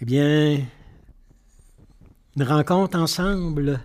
Eh 0.00 0.04
bien, 0.04 0.58
une 2.36 2.42
rencontre 2.44 2.96
ensemble. 2.96 3.80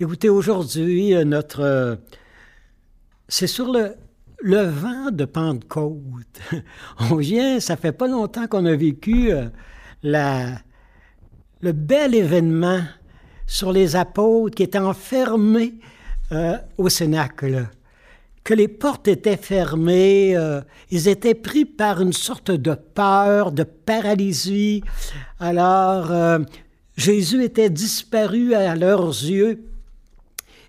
Écoutez, 0.00 0.30
aujourd'hui, 0.30 1.14
euh, 1.14 1.24
notre... 1.24 1.60
Euh, 1.60 1.96
c'est 3.28 3.46
sur 3.46 3.70
le, 3.70 3.96
le 4.40 4.62
vent 4.62 5.10
de 5.10 5.26
Pentecôte. 5.26 6.40
On 7.10 7.16
vient, 7.16 7.60
ça 7.60 7.76
fait 7.76 7.92
pas 7.92 8.08
longtemps 8.08 8.46
qu'on 8.46 8.64
a 8.64 8.74
vécu 8.74 9.30
euh, 9.30 9.50
la, 10.02 10.58
le 11.60 11.72
bel 11.72 12.14
événement 12.14 12.80
sur 13.46 13.72
les 13.72 13.96
apôtres 13.96 14.56
qui 14.56 14.62
étaient 14.62 14.78
enfermés 14.78 15.74
au 16.78 16.88
Cénacle 16.88 17.68
que 18.44 18.52
les 18.52 18.68
portes 18.68 19.08
étaient 19.08 19.38
fermées, 19.38 20.36
euh, 20.36 20.60
ils 20.90 21.08
étaient 21.08 21.34
pris 21.34 21.64
par 21.64 22.02
une 22.02 22.12
sorte 22.12 22.50
de 22.50 22.74
peur, 22.74 23.52
de 23.52 23.64
paralysie. 23.64 24.84
Alors, 25.40 26.12
euh, 26.12 26.38
Jésus 26.96 27.42
était 27.42 27.70
disparu 27.70 28.54
à 28.54 28.76
leurs 28.76 29.08
yeux 29.08 29.64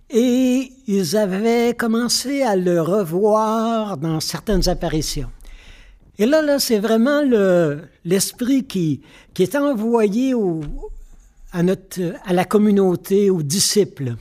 et 0.09 0.71
ils 0.87 1.17
avaient 1.17 1.75
commencé 1.75 2.43
à 2.43 2.55
le 2.55 2.81
revoir 2.81 3.97
dans 3.97 4.21
certaines 4.21 4.69
apparitions. 4.69 5.29
Et 6.17 6.25
là, 6.25 6.41
là 6.41 6.59
c'est 6.59 6.79
vraiment 6.79 7.21
l'esprit 8.05 8.65
qui, 8.65 9.01
qui 9.33 9.43
est 9.43 9.55
envoyé 9.55 10.33
à, 11.51 11.61
notre, 11.61 11.99
à 12.23 12.31
la 12.31 12.45
communauté, 12.45 13.29
aux 13.29 13.43
disciples. 13.43 14.15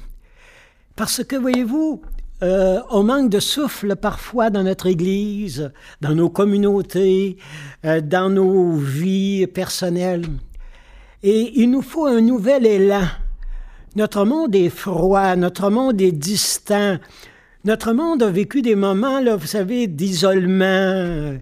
Parce 0.96 1.22
que, 1.22 1.36
voyez-vous, 1.36 2.02
euh, 2.44 2.80
on 2.90 3.04
manque 3.04 3.30
de 3.30 3.40
souffle 3.40 3.96
parfois 3.96 4.50
dans 4.50 4.64
notre 4.64 4.86
Église, 4.86 5.72
dans 6.02 6.14
nos 6.14 6.28
communautés, 6.28 7.38
euh, 7.86 8.02
dans 8.02 8.28
nos 8.28 8.72
vies 8.72 9.46
personnelles. 9.46 10.26
Et 11.22 11.58
il 11.62 11.70
nous 11.70 11.80
faut 11.80 12.04
un 12.04 12.20
nouvel 12.20 12.66
élan. 12.66 13.06
Notre 13.96 14.26
monde 14.26 14.54
est 14.54 14.68
froid, 14.68 15.36
notre 15.36 15.70
monde 15.70 16.02
est 16.02 16.12
distant. 16.12 16.98
Notre 17.64 17.94
monde 17.94 18.22
a 18.22 18.30
vécu 18.30 18.60
des 18.60 18.74
moments, 18.74 19.22
vous 19.38 19.46
savez, 19.46 19.86
d'isolement. 19.86 21.38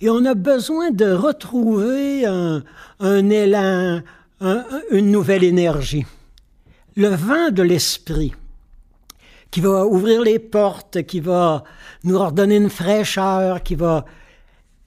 Et 0.00 0.08
on 0.08 0.24
a 0.24 0.32
besoin 0.32 0.90
de 0.90 1.12
retrouver 1.12 2.24
un, 2.24 2.62
élan, 3.28 4.00
une 4.90 5.10
nouvelle 5.10 5.44
énergie. 5.44 6.06
Le 6.96 7.08
vent 7.08 7.50
de 7.50 7.62
l'esprit 7.62 8.32
qui 9.50 9.60
va 9.60 9.86
ouvrir 9.86 10.22
les 10.22 10.38
portes, 10.38 11.02
qui 11.04 11.20
va 11.20 11.64
nous 12.04 12.18
redonner 12.18 12.56
une 12.56 12.70
fraîcheur, 12.70 13.62
qui 13.62 13.74
va... 13.74 14.04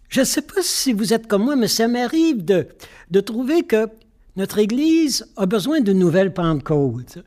Je 0.10 0.22
ne 0.22 0.26
sais 0.26 0.42
pas 0.42 0.62
si 0.62 0.94
vous 0.94 1.14
êtes 1.14 1.28
comme 1.28 1.46
moi, 1.46 1.56
mais 1.56 1.68
ça 1.68 1.88
m'arrive 1.88 2.44
de, 2.44 2.68
de 3.12 3.20
trouver 3.20 3.64
que 3.64 3.88
notre 4.36 4.58
Église 4.58 5.28
a 5.38 5.46
besoin 5.46 5.82
d'une 5.82 6.00
nouvelle 6.00 6.34
Pentecôte. 6.34 7.20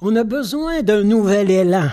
On 0.00 0.14
a 0.16 0.24
besoin 0.24 0.82
d'un 0.82 1.02
nouvel 1.02 1.50
élan 1.50 1.88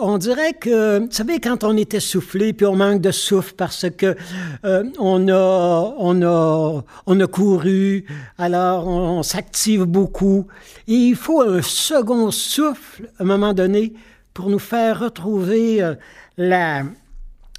on 0.00 0.18
dirait 0.18 0.54
que, 0.54 1.00
vous 1.00 1.10
savez, 1.10 1.40
quand 1.40 1.64
on 1.64 1.76
est 1.76 1.94
essoufflé, 1.94 2.52
puis 2.52 2.66
on 2.66 2.76
manque 2.76 3.00
de 3.00 3.10
souffle 3.10 3.54
parce 3.56 3.86
que 3.96 4.16
euh, 4.64 4.84
on, 4.98 5.28
a, 5.28 5.94
on, 5.98 6.22
a, 6.22 6.84
on 7.06 7.20
a 7.20 7.26
couru, 7.26 8.04
alors 8.38 8.86
on, 8.88 9.22
s'active 9.22 9.84
beaucoup. 9.84 10.46
Il 10.86 11.14
faut 11.16 11.42
un 11.42 11.62
second 11.62 12.30
souffle, 12.30 13.10
à 13.18 13.22
un 13.22 13.26
moment 13.26 13.52
donné, 13.52 13.92
pour 14.34 14.50
nous 14.50 14.58
faire 14.58 15.00
retrouver 15.00 15.82
euh, 15.82 15.94
la, 16.36 16.82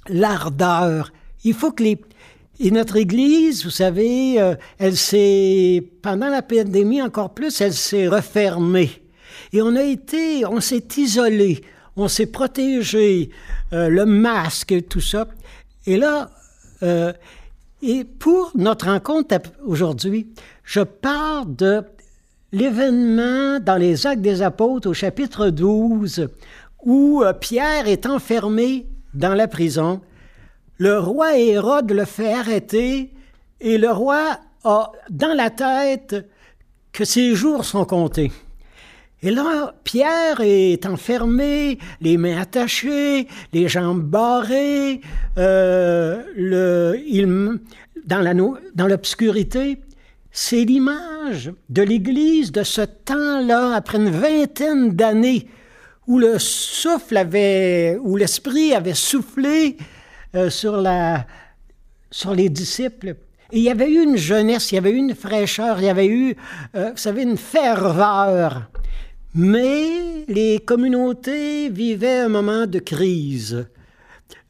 l'ardeur. 0.08 1.12
Il 1.44 1.54
faut 1.54 1.72
que 1.72 1.82
les... 1.82 2.00
Et 2.60 2.70
notre 2.70 2.96
Église, 2.96 3.64
vous 3.64 3.70
savez, 3.70 4.40
euh, 4.40 4.54
elle 4.78 4.96
s'est, 4.96 5.82
pendant 6.02 6.28
la 6.28 6.42
pandémie 6.42 7.02
encore 7.02 7.34
plus, 7.34 7.60
elle 7.60 7.72
s'est 7.72 8.06
refermée. 8.06 8.90
Et 9.52 9.62
on 9.62 9.74
a 9.74 9.82
été, 9.82 10.46
on 10.46 10.60
s'est 10.60 10.86
isolé 10.96 11.62
on 11.96 12.08
s'est 12.08 12.26
protégé, 12.26 13.30
euh, 13.72 13.88
le 13.88 14.04
masque, 14.04 14.74
tout 14.88 15.00
ça. 15.00 15.26
Et 15.86 15.96
là, 15.96 16.30
euh, 16.82 17.12
et 17.82 18.04
pour 18.04 18.52
notre 18.54 18.86
rencontre 18.86 19.36
aujourd'hui, 19.64 20.28
je 20.64 20.80
pars 20.80 21.46
de 21.46 21.82
l'événement 22.52 23.58
dans 23.60 23.76
les 23.76 24.06
Actes 24.06 24.22
des 24.22 24.42
Apôtres 24.42 24.88
au 24.88 24.94
chapitre 24.94 25.48
12, 25.48 26.28
où 26.84 27.22
euh, 27.22 27.32
Pierre 27.32 27.88
est 27.88 28.06
enfermé 28.06 28.86
dans 29.14 29.34
la 29.34 29.48
prison. 29.48 30.00
Le 30.78 30.98
roi 30.98 31.36
Hérode 31.38 31.90
le 31.90 32.04
fait 32.04 32.32
arrêter 32.32 33.12
et 33.60 33.78
le 33.78 33.90
roi 33.90 34.38
a 34.64 34.92
dans 35.10 35.34
la 35.34 35.50
tête 35.50 36.28
que 36.92 37.04
ses 37.04 37.34
jours 37.34 37.64
sont 37.64 37.84
comptés. 37.84 38.32
Et 39.24 39.30
là, 39.30 39.74
Pierre 39.84 40.40
est 40.40 40.84
enfermé, 40.84 41.78
les 42.00 42.16
mains 42.16 42.40
attachées, 42.40 43.28
les 43.52 43.68
jambes 43.68 44.02
barrées, 44.02 45.00
euh, 45.38 46.22
le, 46.34 47.00
il, 47.06 47.60
dans 48.04 48.86
l'obscurité. 48.88 49.78
C'est 50.32 50.64
l'image 50.64 51.52
de 51.68 51.82
l'Église 51.82 52.50
de 52.50 52.64
ce 52.64 52.80
temps-là, 52.80 53.76
après 53.76 53.98
une 53.98 54.10
vingtaine 54.10 54.90
d'années, 54.90 55.46
où 56.08 56.18
le 56.18 56.40
souffle 56.40 57.16
avait, 57.16 57.98
où 58.02 58.16
l'Esprit 58.16 58.74
avait 58.74 58.94
soufflé 58.94 59.76
euh, 60.34 60.50
sur, 60.50 60.78
la, 60.78 61.26
sur 62.10 62.34
les 62.34 62.48
disciples. 62.48 63.14
Et 63.52 63.58
il 63.58 63.62
y 63.62 63.70
avait 63.70 63.88
eu 63.88 64.02
une 64.02 64.16
jeunesse, 64.16 64.72
il 64.72 64.76
y 64.76 64.78
avait 64.78 64.90
eu 64.90 64.96
une 64.96 65.14
fraîcheur, 65.14 65.78
il 65.78 65.84
y 65.84 65.90
avait 65.90 66.08
eu, 66.08 66.34
euh, 66.74 66.90
vous 66.90 66.96
savez, 66.96 67.22
une 67.22 67.36
ferveur. 67.36 68.68
Mais 69.34 70.24
les 70.28 70.58
communautés 70.58 71.70
vivaient 71.70 72.20
un 72.20 72.28
moment 72.28 72.66
de 72.66 72.78
crise. 72.78 73.66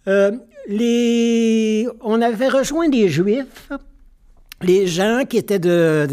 Euh, 0.09 0.33
les, 0.67 1.87
on 2.01 2.21
avait 2.21 2.49
rejoint 2.49 2.89
des 2.89 3.09
Juifs, 3.09 3.71
les 4.63 4.87
gens 4.87 5.23
qui, 5.29 5.37
étaient 5.37 5.59
de, 5.59 6.09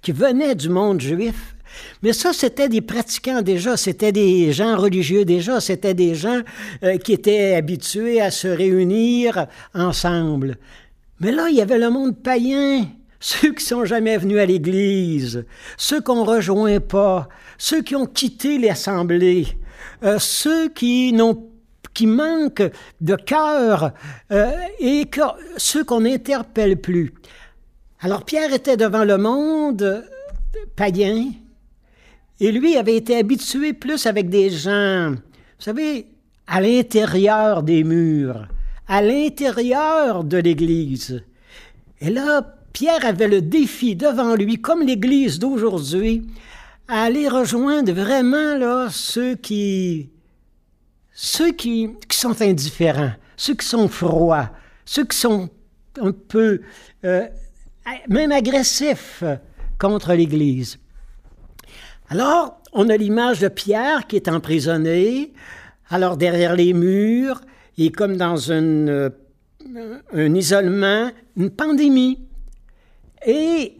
qui 0.00 0.12
venaient 0.12 0.54
du 0.54 0.68
monde 0.68 1.00
juif. 1.00 1.54
Mais 2.02 2.12
ça, 2.12 2.32
c'était 2.32 2.68
des 2.68 2.80
pratiquants 2.80 3.42
déjà, 3.42 3.76
c'était 3.76 4.12
des 4.12 4.52
gens 4.52 4.76
religieux 4.76 5.24
déjà, 5.24 5.60
c'était 5.60 5.94
des 5.94 6.14
gens 6.14 6.40
euh, 6.84 6.98
qui 6.98 7.12
étaient 7.12 7.54
habitués 7.54 8.20
à 8.20 8.30
se 8.30 8.48
réunir 8.48 9.46
ensemble. 9.74 10.58
Mais 11.20 11.32
là, 11.32 11.48
il 11.48 11.56
y 11.56 11.62
avait 11.62 11.78
le 11.78 11.90
monde 11.90 12.16
païen, 12.16 12.86
ceux 13.22 13.54
qui 13.54 13.64
sont 13.64 13.84
jamais 13.84 14.18
venus 14.18 14.38
à 14.38 14.44
l'Église, 14.44 15.46
ceux 15.78 16.00
qu'on 16.00 16.24
rejoint 16.24 16.80
pas, 16.80 17.28
ceux 17.56 17.80
qui 17.80 17.94
ont 17.94 18.04
quitté 18.06 18.58
l'Assemblée, 18.58 19.46
euh, 20.02 20.18
ceux 20.18 20.68
qui 20.68 21.12
n'ont 21.12 21.48
qui 21.94 22.06
manquent 22.06 22.70
de 23.00 23.14
cœur 23.14 23.92
euh, 24.32 24.50
et 24.80 25.08
ceux 25.58 25.84
qu'on 25.84 26.00
n'interpelle 26.00 26.80
plus. 26.80 27.12
Alors 28.00 28.24
Pierre 28.24 28.52
était 28.52 28.78
devant 28.78 29.04
le 29.04 29.18
monde 29.18 30.04
païen 30.74 31.32
et 32.40 32.50
lui 32.50 32.76
avait 32.76 32.96
été 32.96 33.18
habitué 33.18 33.72
plus 33.72 34.06
avec 34.06 34.30
des 34.30 34.50
gens, 34.50 35.10
vous 35.10 35.64
savez, 35.64 36.06
à 36.46 36.60
l'intérieur 36.60 37.62
des 37.62 37.84
murs, 37.84 38.48
à 38.88 39.02
l'intérieur 39.02 40.24
de 40.24 40.38
l'Église. 40.38 41.22
Et 42.00 42.10
là, 42.10 42.56
Pierre 42.72 43.04
avait 43.04 43.28
le 43.28 43.42
défi 43.42 43.96
devant 43.96 44.34
lui, 44.34 44.60
comme 44.60 44.82
l'Église 44.82 45.38
d'aujourd'hui, 45.38 46.26
à 46.88 47.04
aller 47.04 47.28
rejoindre 47.28 47.92
vraiment 47.92 48.56
là, 48.56 48.88
ceux 48.90 49.34
qui, 49.34 50.10
ceux 51.12 51.52
qui, 51.52 51.90
qui, 52.08 52.16
sont 52.16 52.40
indifférents, 52.40 53.12
ceux 53.36 53.54
qui 53.54 53.66
sont 53.66 53.88
froids, 53.88 54.50
ceux 54.84 55.04
qui 55.04 55.16
sont 55.16 55.48
un 56.00 56.12
peu, 56.12 56.60
euh, 57.04 57.26
même 58.08 58.32
agressifs 58.32 59.22
contre 59.78 60.14
l'Église. 60.14 60.78
Alors, 62.08 62.60
on 62.72 62.88
a 62.88 62.96
l'image 62.96 63.40
de 63.40 63.48
Pierre 63.48 64.06
qui 64.06 64.16
est 64.16 64.28
emprisonné, 64.28 65.32
alors 65.90 66.16
derrière 66.16 66.56
les 66.56 66.72
murs, 66.72 67.40
il 67.76 67.86
est 67.86 67.90
comme 67.90 68.16
dans 68.16 68.36
une, 68.36 68.88
euh, 68.88 69.10
un 70.12 70.34
isolement, 70.34 71.10
une 71.36 71.50
pandémie. 71.50 72.18
Et 73.26 73.78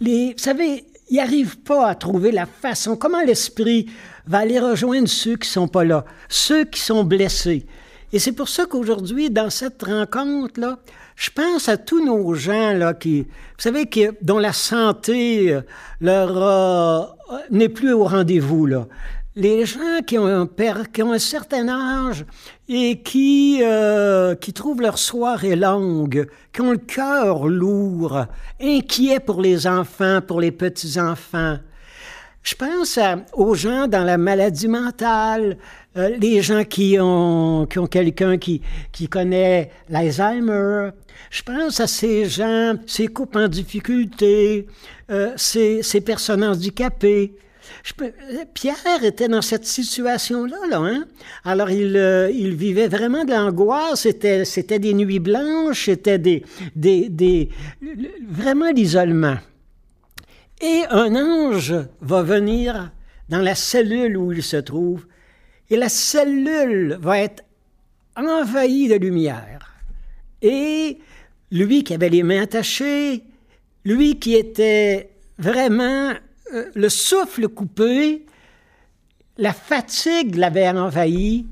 les, 0.00 0.32
vous 0.32 0.38
savez, 0.38 0.84
ils 1.10 1.16
n'arrivent 1.16 1.58
pas 1.58 1.88
à 1.88 1.94
trouver 1.94 2.32
la 2.32 2.46
façon. 2.46 2.96
Comment 2.96 3.22
l'esprit 3.22 3.90
va 4.26 4.38
aller 4.38 4.58
rejoindre 4.58 5.08
ceux 5.08 5.36
qui 5.36 5.48
ne 5.48 5.52
sont 5.52 5.68
pas 5.68 5.84
là, 5.84 6.04
ceux 6.28 6.64
qui 6.64 6.80
sont 6.80 7.04
blessés? 7.04 7.66
Et 8.12 8.18
c'est 8.18 8.32
pour 8.32 8.48
ça 8.48 8.66
qu'aujourd'hui, 8.66 9.28
dans 9.28 9.50
cette 9.50 9.82
rencontre-là, 9.82 10.78
je 11.16 11.30
pense 11.30 11.68
à 11.68 11.76
tous 11.76 12.04
nos 12.04 12.34
gens 12.34 12.72
là, 12.72 12.94
qui, 12.94 13.22
vous 13.22 13.28
savez, 13.58 13.86
qui, 13.86 14.06
dont 14.22 14.38
la 14.38 14.52
santé 14.52 15.52
euh, 15.52 15.62
leur 16.00 16.36
euh, 16.36 17.38
n'est 17.50 17.68
plus 17.68 17.92
au 17.92 18.04
rendez-vous. 18.04 18.66
Là. 18.66 18.86
Les 19.36 19.66
gens 19.66 20.00
qui 20.06 20.16
ont 20.16 20.26
un, 20.26 21.18
certain 21.18 21.68
âge 21.68 22.24
et 22.68 23.00
qui, 23.02 23.60
euh, 23.62 24.34
qui 24.36 24.52
trouvent 24.52 24.80
leur 24.80 24.98
soirée 24.98 25.56
longue, 25.56 26.26
qui 26.52 26.60
ont 26.60 26.70
le 26.70 26.78
cœur 26.78 27.46
lourd, 27.48 28.26
inquiets 28.60 29.20
pour 29.20 29.40
les 29.40 29.66
enfants, 29.66 30.20
pour 30.26 30.40
les 30.40 30.52
petits-enfants. 30.52 31.58
Je 32.42 32.54
pense 32.54 32.98
aux 33.32 33.54
gens 33.54 33.88
dans 33.88 34.04
la 34.04 34.18
maladie 34.18 34.68
mentale, 34.68 35.56
euh, 35.96 36.10
les 36.20 36.42
gens 36.42 36.64
qui 36.64 36.98
ont, 37.00 37.66
qui 37.66 37.78
ont 37.78 37.86
quelqu'un 37.86 38.36
qui, 38.36 38.60
qui 38.92 39.08
connaît 39.08 39.70
l'Alzheimer. 39.88 40.90
Je 41.30 41.42
pense 41.42 41.80
à 41.80 41.86
ces 41.86 42.26
gens, 42.26 42.74
ces 42.86 43.08
couples 43.08 43.38
en 43.38 43.48
difficulté, 43.48 44.66
euh, 45.10 45.32
ces, 45.36 45.82
ces 45.82 46.00
personnes 46.02 46.44
handicapées. 46.44 47.34
Pierre 48.54 49.04
était 49.04 49.28
dans 49.28 49.42
cette 49.42 49.64
situation-là, 49.64 50.56
là, 50.68 50.78
hein? 50.78 51.04
Alors, 51.44 51.70
il, 51.70 51.96
euh, 51.96 52.30
il, 52.30 52.54
vivait 52.54 52.88
vraiment 52.88 53.24
de 53.24 53.32
l'angoisse, 53.32 54.00
c'était, 54.00 54.78
des 54.78 54.94
nuits 54.94 55.18
blanches, 55.18 55.86
c'était 55.86 56.18
des, 56.18 56.44
des, 56.74 57.48
vraiment 58.28 58.70
l'isolement. 58.70 59.36
Et 60.60 60.82
un 60.90 61.14
ange 61.14 61.74
va 62.00 62.22
venir 62.22 62.92
dans 63.28 63.40
la 63.40 63.54
cellule 63.54 64.16
où 64.16 64.32
il 64.32 64.42
se 64.42 64.56
trouve, 64.56 65.06
et 65.70 65.76
la 65.76 65.88
cellule 65.88 66.98
va 67.00 67.20
être 67.20 67.42
envahie 68.16 68.88
de 68.88 68.96
lumière. 68.96 69.74
Et 70.42 70.98
lui 71.50 71.84
qui 71.84 71.94
avait 71.94 72.10
les 72.10 72.22
mains 72.22 72.42
attachées, 72.42 73.24
lui 73.84 74.18
qui 74.18 74.34
était 74.34 75.10
vraiment 75.38 76.12
euh, 76.54 76.70
le 76.74 76.88
souffle 76.88 77.48
coupé, 77.48 78.24
la 79.36 79.52
fatigue 79.52 80.36
l'avait 80.36 80.68
envahi, 80.68 81.46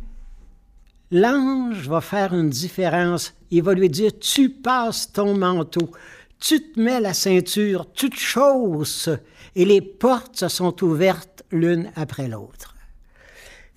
l'ange 1.11 1.89
va 1.89 2.01
faire 2.01 2.35
une 2.35 2.51
différence. 2.51 3.35
Il 3.51 3.63
va 3.63 3.75
lui 3.75 3.91
dire, 3.91 4.13
tu 4.19 4.49
passes 4.49 5.13
ton 5.13 5.37
manteau, 5.37 5.91
tu 6.39 6.61
te 6.61 6.81
mets 6.81 7.01
la 7.01 7.15
ceinture, 7.15 7.87
tu 7.93 8.11
te 8.11 8.17
chausses, 8.17 9.11
et 9.57 9.65
les 9.65 9.81
portes 9.81 10.39
se 10.39 10.49
sont 10.49 10.83
ouvertes 10.85 11.43
l'une 11.51 11.91
après 11.97 12.29
l'autre. 12.29 12.75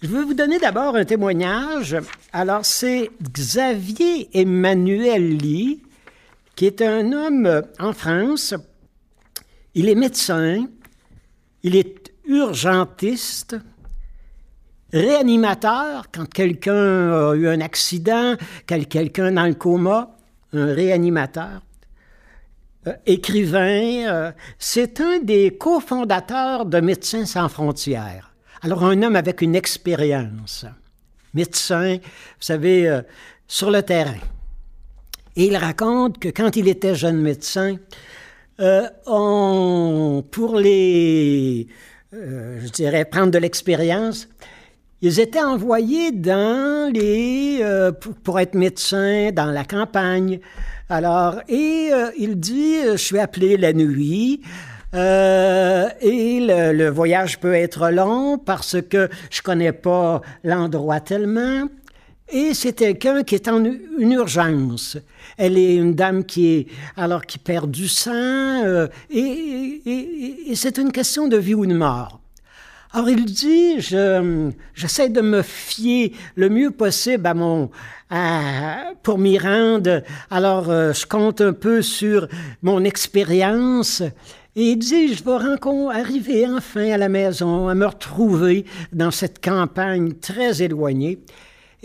Je 0.02 0.08
veux 0.08 0.24
vous 0.24 0.34
donner 0.34 0.60
d'abord 0.60 0.96
un 0.96 1.06
témoignage. 1.06 1.98
Alors, 2.32 2.66
c'est 2.66 3.10
Xavier 3.32 4.30
Emmanuel 4.34 5.38
Lee, 5.38 5.82
qui 6.56 6.66
est 6.68 6.82
un 6.82 7.12
homme 7.12 7.64
en 7.80 7.94
France. 7.94 8.54
Il 9.74 9.90
est 9.90 9.96
médecin, 9.96 10.68
il 11.66 11.76
est 11.76 12.14
urgentiste, 12.28 13.56
réanimateur 14.94 16.06
quand 16.14 16.32
quelqu'un 16.32 17.32
a 17.32 17.34
eu 17.34 17.48
un 17.48 17.60
accident, 17.60 18.36
quelqu'un 18.68 19.32
dans 19.32 19.48
le 19.48 19.56
coma, 19.56 20.16
un 20.54 20.76
réanimateur. 20.76 21.64
Euh, 22.86 22.94
écrivain, 23.08 24.06
euh, 24.08 24.32
c'est 24.60 25.02
un 25.02 25.18
des 25.18 25.58
cofondateurs 25.58 26.68
de 26.68 26.80
Médecins 26.82 27.26
sans 27.26 27.50
frontières. 27.50 28.32
Alors 28.62 28.84
un 28.84 29.02
homme 29.02 29.16
avec 29.16 29.42
une 29.42 29.56
expérience, 29.56 30.68
médecin, 31.34 31.96
vous 31.96 32.46
savez, 32.46 32.88
euh, 32.88 33.02
sur 33.48 33.72
le 33.72 33.82
terrain. 33.82 34.22
Et 35.36 35.48
il 35.48 35.58
raconte 35.58 36.20
que 36.20 36.30
quand 36.30 36.56
il 36.58 36.68
était 36.68 36.94
jeune 36.94 37.22
médecin, 37.22 37.78
euh, 38.60 38.88
on, 39.06 40.24
pour 40.32 40.56
les, 40.56 41.68
euh, 42.14 42.60
je 42.64 42.70
dirais, 42.70 43.04
prendre 43.04 43.32
de 43.32 43.38
l'expérience, 43.38 44.30
ils 45.02 45.20
étaient 45.20 45.42
envoyés 45.44 46.12
dans 46.12 46.92
les, 46.94 47.60
euh, 47.62 47.92
pour, 47.92 48.40
être 48.40 48.54
médecins 48.54 49.32
dans 49.34 49.52
la 49.52 49.66
campagne. 49.66 50.40
Alors, 50.90 51.42
et 51.50 51.92
il 52.18 52.40
dit, 52.40 52.76
je 52.92 52.98
suis 52.98 53.20
appelé 53.20 53.58
la 53.58 53.74
nuit. 53.74 54.42
et 54.94 54.98
le, 54.98 56.72
le, 56.72 56.90
voyage 56.90 57.40
peut 57.40 57.56
être 57.56 57.90
long 57.90 58.38
parce 58.38 58.78
que 58.82 59.10
je 59.30 59.42
connais 59.42 59.74
pas 59.74 60.22
l'endroit 60.44 61.02
tellement. 61.02 61.68
Et 62.32 62.56
c'est 62.56 62.74
quelqu'un 62.74 63.24
qui 63.24 63.36
est 63.36 63.48
en 63.48 63.64
une 63.64 64.12
urgence. 64.12 64.98
Elle 65.38 65.58
est 65.58 65.76
une 65.76 65.94
dame 65.94 66.26
qui 66.26 66.48
est 66.48 66.68
alors 66.98 67.26
qui 67.26 67.38
perd 67.38 67.70
du 67.70 67.88
sang 67.88 68.14
euh, 68.14 68.88
et, 69.12 70.54
c'est 70.56 70.78
une 70.78 70.92
question 70.92 71.28
de 71.28 71.38
vie 71.38 71.54
ou 71.54 71.66
de 71.66 71.74
mort. 71.74 72.20
Alors 72.94 73.10
il 73.10 73.26
dit, 73.26 73.80
j'essaie 73.80 75.10
de 75.10 75.22
me 75.22 75.42
fier 75.42 76.14
le 76.36 76.50
mieux 76.50 76.72
possible 76.72 77.28
à 77.28 77.34
mon, 77.34 77.70
pour 79.04 79.18
m'y 79.18 79.38
rendre. 79.38 80.02
Alors 80.32 80.70
euh, 80.70 80.94
je 80.94 81.06
compte 81.06 81.42
un 81.42 81.54
peu 81.54 81.82
sur 81.82 82.28
mon 82.64 82.84
expérience. 82.86 84.02
Et 84.56 84.72
il 84.72 84.78
dit, 84.78 85.14
je 85.14 85.24
vais 85.24 85.94
arriver 85.94 86.48
enfin 86.48 86.90
à 86.92 86.98
la 86.98 87.10
maison, 87.10 87.68
à 87.68 87.76
me 87.76 87.86
retrouver 87.86 88.66
dans 88.94 89.12
cette 89.12 89.44
campagne 89.44 90.14
très 90.14 90.64
éloignée. 90.64 91.20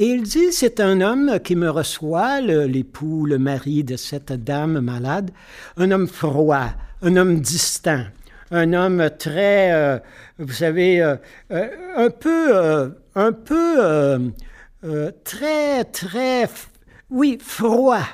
Et 0.01 0.07
il 0.07 0.23
dit, 0.23 0.51
c'est 0.51 0.81
un 0.81 1.03
homme 1.03 1.41
qui 1.45 1.55
me 1.57 1.69
reçoit, 1.69 2.41
l'époux, 2.41 3.27
le, 3.27 3.39
mari 3.39 3.85
de 3.85 3.97
cette 3.97 4.33
dame 4.33 4.81
malade, 4.81 5.31
un 5.77 5.91
homme 5.91 6.09
froid, 6.09 6.69
un 7.03 7.17
homme 7.17 7.39
distant, 7.41 8.05
un 8.51 8.73
homme 8.73 9.11
très, 9.19 9.75
euh, 9.75 9.99
vous 10.39 10.55
savez, 10.55 11.03
euh, 11.03 11.17
euh, 11.53 11.69
un 11.97 12.09
peu, 12.09 12.95
un 13.15 13.33
peu, 13.35 14.33
très, 15.23 15.85
très, 15.85 16.49
oui, 17.11 17.37
froid. 17.39 18.07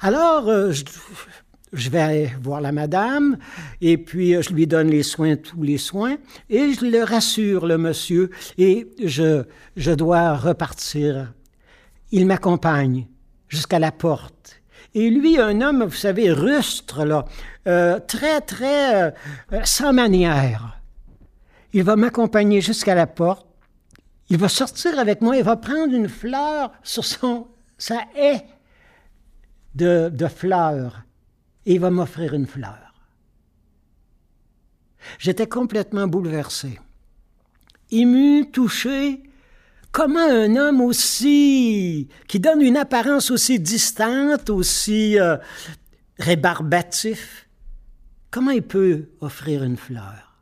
Alors, 0.00 0.70
je, 0.70 0.84
je 1.74 1.90
vais 1.90 2.32
voir 2.40 2.60
la 2.60 2.72
madame 2.72 3.36
et 3.80 3.98
puis 3.98 4.34
euh, 4.34 4.42
je 4.42 4.52
lui 4.52 4.66
donne 4.66 4.88
les 4.88 5.02
soins, 5.02 5.36
tous 5.36 5.62
les 5.62 5.78
soins, 5.78 6.16
et 6.48 6.72
je 6.72 6.84
le 6.84 7.02
rassure, 7.02 7.66
le 7.66 7.78
monsieur, 7.78 8.30
et 8.58 8.88
je, 9.02 9.44
je 9.76 9.90
dois 9.90 10.36
repartir. 10.36 11.32
Il 12.12 12.26
m'accompagne 12.26 13.06
jusqu'à 13.48 13.78
la 13.78 13.92
porte. 13.92 14.60
Et 14.94 15.10
lui, 15.10 15.38
un 15.38 15.60
homme, 15.60 15.84
vous 15.84 15.96
savez, 15.96 16.30
rustre, 16.30 17.04
là, 17.04 17.24
euh, 17.66 17.98
très, 17.98 18.40
très, 18.40 19.02
euh, 19.02 19.10
sans 19.64 19.92
manière. 19.92 20.80
Il 21.72 21.82
va 21.82 21.96
m'accompagner 21.96 22.60
jusqu'à 22.60 22.94
la 22.94 23.08
porte. 23.08 23.46
Il 24.30 24.38
va 24.38 24.48
sortir 24.48 24.98
avec 24.98 25.20
moi, 25.20 25.36
il 25.36 25.42
va 25.42 25.56
prendre 25.56 25.92
une 25.92 26.08
fleur 26.08 26.70
sur 26.84 27.04
son, 27.04 27.48
sa 27.76 27.98
haie 28.16 28.44
de, 29.74 30.08
de 30.08 30.26
fleurs 30.28 31.04
et 31.66 31.74
il 31.74 31.80
va 31.80 31.90
m'offrir 31.90 32.34
une 32.34 32.46
fleur. 32.46 32.94
J'étais 35.18 35.46
complètement 35.46 36.06
bouleversé, 36.06 36.78
ému, 37.90 38.50
touché. 38.50 39.22
Comment 39.92 40.28
un 40.28 40.56
homme 40.56 40.80
aussi, 40.80 42.08
qui 42.26 42.40
donne 42.40 42.62
une 42.62 42.76
apparence 42.76 43.30
aussi 43.30 43.60
distante, 43.60 44.50
aussi 44.50 45.20
euh, 45.20 45.36
rébarbatif, 46.18 47.48
comment 48.32 48.50
il 48.50 48.62
peut 48.62 49.10
offrir 49.20 49.62
une 49.62 49.76
fleur? 49.76 50.40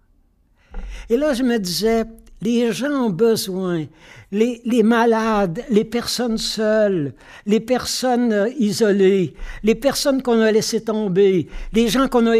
Et 1.10 1.18
là, 1.18 1.34
je 1.34 1.42
me 1.42 1.58
disais, 1.58 2.06
les 2.42 2.72
gens 2.72 3.06
ont 3.06 3.10
besoin, 3.10 3.86
les, 4.32 4.82
malades, 4.82 5.62
les 5.70 5.84
personnes 5.84 6.38
seules, 6.38 7.14
les 7.46 7.60
personnes 7.60 8.32
euh, 8.32 8.48
isolées, 8.58 9.34
les 9.62 9.76
personnes 9.76 10.22
qu'on 10.22 10.40
a 10.40 10.50
laissées 10.50 10.82
tomber, 10.82 11.48
les 11.72 11.88
gens 11.88 12.08
qu'on 12.08 12.26
a 12.26 12.34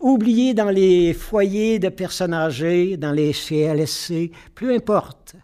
oubliés 0.00 0.54
dans 0.54 0.70
les 0.70 1.12
foyers 1.14 1.78
de 1.80 1.88
personnes 1.88 2.32
âgées, 2.32 2.96
dans 2.96 3.12
les 3.12 3.32
CLSC, 3.32 4.30
peu 4.54 4.72
importe. 4.72 5.34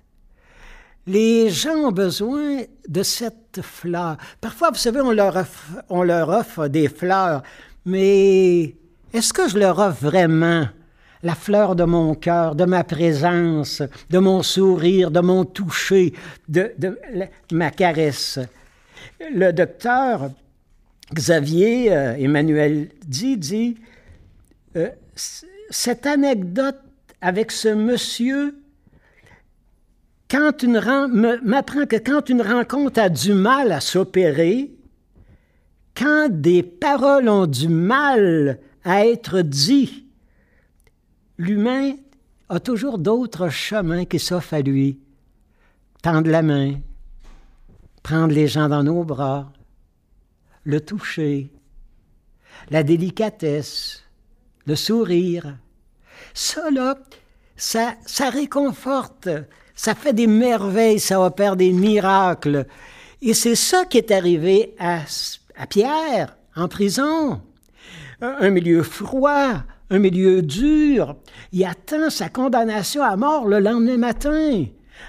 Les 1.06 1.50
gens 1.50 1.88
ont 1.88 1.92
besoin 1.92 2.58
de 2.86 3.02
cette 3.02 3.60
fleur. 3.62 4.18
Parfois, 4.40 4.70
vous 4.70 4.76
savez, 4.76 5.00
on 5.00 5.10
leur 5.10 5.44
on 5.88 6.04
leur 6.04 6.28
offre 6.28 6.68
des 6.68 6.88
fleurs, 6.88 7.42
mais 7.84 8.76
est-ce 9.12 9.32
que 9.32 9.48
je 9.48 9.58
leur 9.58 9.78
offre 9.80 10.04
vraiment? 10.04 10.66
La 11.22 11.34
fleur 11.34 11.76
de 11.76 11.84
mon 11.84 12.14
cœur, 12.14 12.54
de 12.54 12.64
ma 12.64 12.84
présence, 12.84 13.82
de 14.08 14.18
mon 14.18 14.42
sourire, 14.42 15.10
de 15.10 15.20
mon 15.20 15.44
toucher, 15.44 16.14
de, 16.48 16.72
ma 17.52 17.70
caresse. 17.70 18.38
Le 19.20 19.52
docteur 19.52 20.30
Xavier 21.12 21.92
euh, 21.92 22.14
Emmanuel 22.16 22.88
dit, 23.06 23.36
dit, 23.36 23.76
euh, 24.76 24.88
cette 25.70 26.06
anecdote 26.06 26.78
avec 27.20 27.50
ce 27.50 27.68
monsieur 27.68 28.54
quand 30.30 30.62
m'apprend 30.62 31.86
que 31.86 31.96
quand 31.96 32.28
une 32.28 32.42
rencontre 32.42 33.00
a 33.00 33.08
du 33.08 33.32
mal 33.34 33.72
à 33.72 33.80
s'opérer, 33.80 34.70
quand 35.96 36.28
des 36.30 36.62
paroles 36.62 37.28
ont 37.28 37.46
du 37.46 37.68
mal 37.68 38.58
à 38.84 39.04
être 39.06 39.40
dites, 39.42 39.99
l'humain 41.40 41.94
a 42.50 42.60
toujours 42.60 42.98
d'autres 42.98 43.48
chemins 43.48 44.04
qui 44.04 44.18
s'offrent 44.18 44.54
à 44.54 44.60
lui. 44.60 44.98
Tendre 46.02 46.30
la 46.30 46.42
main, 46.42 46.74
prendre 48.02 48.34
les 48.34 48.46
gens 48.46 48.68
dans 48.68 48.82
nos 48.82 49.04
bras, 49.04 49.50
le 50.64 50.80
toucher, 50.82 51.50
la 52.68 52.82
délicatesse, 52.82 54.02
le 54.66 54.76
sourire. 54.76 55.56
Ça, 56.34 56.70
là, 56.70 56.96
ça, 57.56 57.94
ça 58.04 58.28
réconforte, 58.28 59.30
ça 59.74 59.94
fait 59.94 60.12
des 60.12 60.26
merveilles, 60.26 61.00
ça 61.00 61.22
opère 61.22 61.56
des 61.56 61.72
miracles. 61.72 62.66
Et 63.22 63.32
c'est 63.32 63.54
ça 63.54 63.86
qui 63.86 63.96
est 63.96 64.10
arrivé 64.10 64.74
à, 64.78 65.00
à 65.56 65.66
Pierre 65.66 66.36
en 66.54 66.68
prison. 66.68 67.40
Un 68.20 68.50
milieu 68.50 68.82
froid, 68.82 69.62
un 69.90 69.98
milieu 69.98 70.42
dur. 70.42 71.16
Il 71.52 71.64
attend 71.64 72.10
sa 72.10 72.28
condamnation 72.28 73.02
à 73.02 73.16
mort 73.16 73.46
le 73.46 73.58
lendemain 73.58 73.96
matin. 73.96 74.64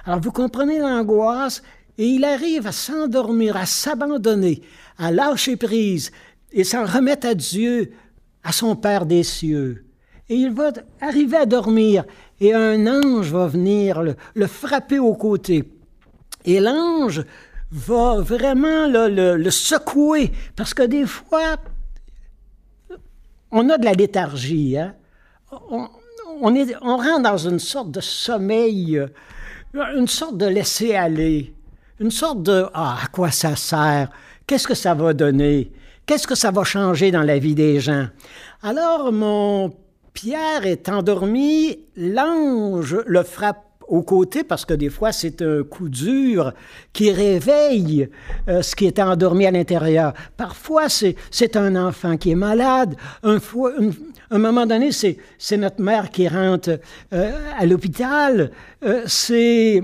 Alors 0.05 0.19
vous 0.19 0.31
comprenez 0.31 0.79
l'angoisse 0.79 1.61
et 1.97 2.07
il 2.07 2.25
arrive 2.25 2.67
à 2.67 2.71
s'endormir, 2.71 3.55
à 3.55 3.65
s'abandonner, 3.65 4.61
à 4.97 5.11
lâcher 5.11 5.55
prise 5.55 6.11
et 6.51 6.63
s'en 6.63 6.85
remettre 6.85 7.27
à 7.27 7.35
Dieu, 7.35 7.91
à 8.43 8.51
son 8.51 8.75
Père 8.75 9.05
des 9.05 9.23
cieux. 9.23 9.85
Et 10.29 10.35
il 10.35 10.51
va 10.51 10.71
arriver 10.99 11.37
à 11.37 11.45
dormir 11.45 12.05
et 12.39 12.53
un 12.53 12.87
ange 12.87 13.31
va 13.31 13.47
venir 13.47 14.01
le, 14.01 14.47
frapper 14.47 14.97
au 14.97 15.13
côté. 15.13 15.71
Et 16.45 16.59
l'ange 16.59 17.23
va 17.71 18.15
vraiment 18.19 18.87
le, 18.87 19.49
secouer 19.49 20.31
parce 20.55 20.73
que 20.73 20.83
des 20.83 21.05
fois, 21.05 21.57
on 23.51 23.69
a 23.69 23.77
de 23.77 23.85
la 23.85 23.93
léthargie. 23.93 24.77
Hein? 24.77 24.95
On, 25.51 25.87
rentre 26.97 27.21
dans 27.21 27.37
une 27.37 27.59
sorte 27.59 27.91
de 27.91 28.01
sommeil, 28.01 29.01
une 29.73 30.07
sorte 30.07 30.37
de 30.37 30.47
laisser-aller, 30.47 31.53
une 31.99 32.11
sorte 32.11 32.41
de 32.43 32.65
Ah, 32.73 32.97
à 33.03 33.07
quoi 33.07 33.31
ça 33.31 33.55
sert? 33.55 34.09
Qu'est-ce 34.47 34.67
que 34.67 34.73
ça 34.73 34.93
va 34.93 35.13
donner? 35.13 35.71
Qu'est-ce 36.05 36.27
que 36.27 36.35
ça 36.35 36.51
va 36.51 36.63
changer 36.63 37.11
dans 37.11 37.23
la 37.23 37.37
vie 37.37 37.55
des 37.55 37.79
gens? 37.79 38.07
Alors, 38.63 39.11
mon 39.11 39.73
Pierre 40.13 40.65
est 40.65 40.89
endormi, 40.89 41.79
l'ange 41.95 42.97
le 43.05 43.23
frappe 43.23 43.70
au 43.91 44.01
côté 44.01 44.43
parce 44.43 44.65
que 44.65 44.73
des 44.73 44.89
fois 44.89 45.11
c'est 45.11 45.41
un 45.41 45.63
coup 45.63 45.89
dur 45.89 46.53
qui 46.93 47.11
réveille 47.11 48.09
euh, 48.47 48.61
ce 48.61 48.75
qui 48.75 48.87
est 48.87 48.99
endormi 48.99 49.45
à 49.45 49.51
l'intérieur. 49.51 50.13
Parfois 50.37 50.87
c'est 50.89 51.55
un 51.55 51.75
enfant 51.75 52.17
qui 52.17 52.31
est 52.31 52.35
malade. 52.35 52.95
Un, 53.21 53.39
fois, 53.39 53.73
un, 54.31 54.39
moment 54.39 54.65
donné 54.65 54.91
c'est 54.91 55.57
notre 55.57 55.81
mère 55.81 56.09
qui 56.09 56.27
rentre 56.27 56.79
euh, 57.13 57.31
à 57.59 57.65
l'hôpital. 57.65 58.51
Euh, 58.83 59.03
c'est 59.05 59.81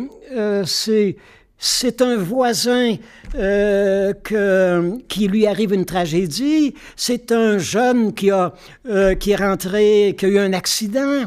c'est 1.59 2.01
un 2.01 2.17
voisin 2.17 2.95
euh, 3.35 4.13
que, 4.23 4.99
qui 5.07 5.27
lui 5.27 5.47
arrive 5.47 5.73
une 5.73 5.85
tragédie, 5.85 6.75
c'est 6.95 7.31
un 7.31 7.57
jeune 7.57 8.13
qui, 8.13 8.29
a, 8.29 8.53
euh, 8.87 9.15
qui 9.15 9.31
est 9.31 9.35
rentré, 9.35 10.15
qui 10.17 10.25
a 10.25 10.29
eu 10.29 10.37
un 10.37 10.53
accident. 10.53 11.23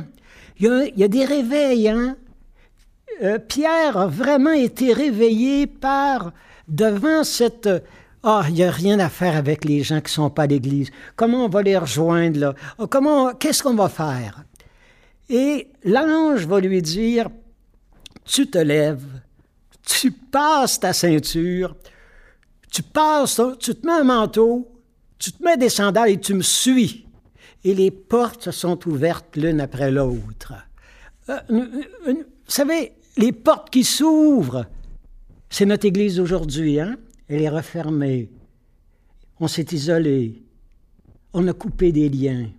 Il 0.58 0.66
y 0.66 0.68
a, 0.68 0.84
il 0.84 0.98
y 0.98 1.04
a 1.04 1.08
des 1.08 1.24
réveils. 1.24 1.88
Hein? 1.88 2.16
Euh, 3.22 3.38
Pierre 3.38 3.96
a 3.96 4.06
vraiment 4.06 4.52
été 4.52 4.92
réveillé 4.92 5.66
par, 5.66 6.32
devant 6.68 7.24
cette... 7.24 7.68
Ah, 8.22 8.44
il 8.48 8.54
n'y 8.54 8.64
a 8.64 8.70
rien 8.70 8.98
à 8.98 9.08
faire 9.08 9.36
avec 9.36 9.64
les 9.64 9.82
gens 9.82 10.00
qui 10.00 10.10
ne 10.10 10.24
sont 10.24 10.30
pas 10.30 10.42
à 10.42 10.46
l'Église. 10.46 10.90
Comment 11.16 11.46
on 11.46 11.48
va 11.48 11.62
les 11.62 11.76
rejoindre 11.78 12.38
là? 12.38 12.54
Comment, 12.88 13.32
qu'est-ce 13.34 13.62
qu'on 13.62 13.74
va 13.74 13.88
faire? 13.88 14.44
Et 15.30 15.68
l'ange 15.84 16.46
va 16.46 16.60
lui 16.60 16.82
dire, 16.82 17.28
tu 18.24 18.50
te 18.50 18.58
lèves, 18.58 19.06
tu 19.86 20.10
passes 20.10 20.80
ta 20.80 20.92
ceinture, 20.92 21.76
tu 22.70 22.82
passes, 22.82 23.40
tu 23.58 23.74
te 23.74 23.86
mets 23.86 23.94
un 23.94 24.04
manteau, 24.04 24.70
tu 25.18 25.32
te 25.32 25.42
mets 25.42 25.56
des 25.56 25.68
sandales 25.68 26.10
et 26.10 26.20
tu 26.20 26.34
me 26.34 26.42
suis. 26.42 27.06
Et 27.64 27.74
les 27.74 27.90
portes 27.90 28.50
sont 28.50 28.86
ouvertes 28.88 29.36
l'une 29.36 29.60
après 29.60 29.90
l'autre. 29.90 30.54
Euh, 31.28 31.38
vous 31.48 32.24
savez, 32.48 32.92
les 33.16 33.32
portes 33.32 33.70
qui 33.70 33.84
s'ouvrent, 33.84 34.66
c'est 35.48 35.66
notre 35.66 35.86
Église 35.86 36.16
d'aujourd'hui, 36.16 36.80
hein? 36.80 36.96
Elle 37.28 37.42
est 37.42 37.48
refermée. 37.48 38.30
On 39.38 39.48
s'est 39.48 39.66
isolé. 39.72 40.42
On 41.32 41.46
a 41.48 41.52
coupé 41.52 41.92
des 41.92 42.08
liens. 42.08 42.50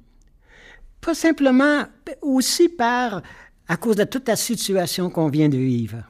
Pas 0.99 1.13
simplement, 1.13 1.83
aussi 2.21 2.69
par, 2.69 3.21
à 3.67 3.77
cause 3.77 3.95
de 3.95 4.03
toute 4.03 4.27
la 4.27 4.35
situation 4.35 5.09
qu'on 5.09 5.29
vient 5.29 5.49
de 5.49 5.57
vivre. 5.57 6.03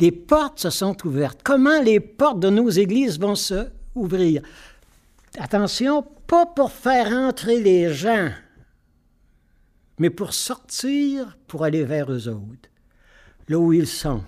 Les 0.00 0.12
portes 0.12 0.60
se 0.60 0.70
sont 0.70 0.96
ouvertes. 1.06 1.40
Comment 1.44 1.82
les 1.82 2.00
portes 2.00 2.40
de 2.40 2.48
nos 2.48 2.70
églises 2.70 3.18
vont 3.18 3.34
se 3.34 3.68
ouvrir? 3.94 4.42
Attention, 5.38 6.02
pas 6.26 6.46
pour 6.46 6.72
faire 6.72 7.12
entrer 7.12 7.60
les 7.60 7.92
gens, 7.92 8.30
mais 9.98 10.10
pour 10.10 10.32
sortir, 10.32 11.36
pour 11.46 11.64
aller 11.64 11.84
vers 11.84 12.10
eux 12.10 12.28
autres, 12.28 12.68
là 13.50 13.58
où 13.58 13.74
ils 13.74 13.86
sont. 13.86 14.22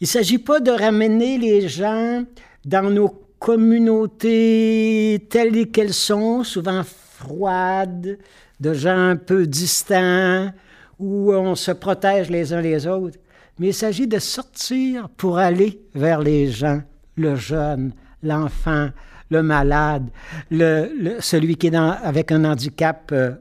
Il 0.00 0.04
ne 0.04 0.08
s'agit 0.08 0.38
pas 0.38 0.58
de 0.58 0.72
ramener 0.72 1.38
les 1.38 1.68
gens 1.68 2.24
dans 2.64 2.90
nos 2.90 3.10
communautés 3.38 5.24
telles 5.30 5.70
qu'elles 5.70 5.94
sont, 5.94 6.42
souvent 6.42 6.82
froides, 6.82 8.18
de 8.58 8.74
gens 8.74 9.10
un 9.10 9.16
peu 9.16 9.46
distants, 9.46 10.50
où 10.98 11.32
on 11.32 11.54
se 11.54 11.70
protège 11.70 12.28
les 12.28 12.52
uns 12.52 12.60
les 12.60 12.88
autres 12.88 13.18
mais 13.58 13.68
il 13.68 13.74
s'agit 13.74 14.06
de 14.06 14.18
sortir 14.18 15.08
pour 15.16 15.38
aller 15.38 15.80
vers 15.94 16.20
les 16.20 16.50
gens, 16.50 16.82
le 17.16 17.36
jeune, 17.36 17.92
l'enfant, 18.22 18.88
le 19.30 19.42
malade, 19.42 20.08
celui 20.50 21.56
qui 21.56 21.68
est 21.68 21.74
avec 21.74 22.32
un 22.32 22.44
handicap 22.44 23.10
euh, 23.12 23.32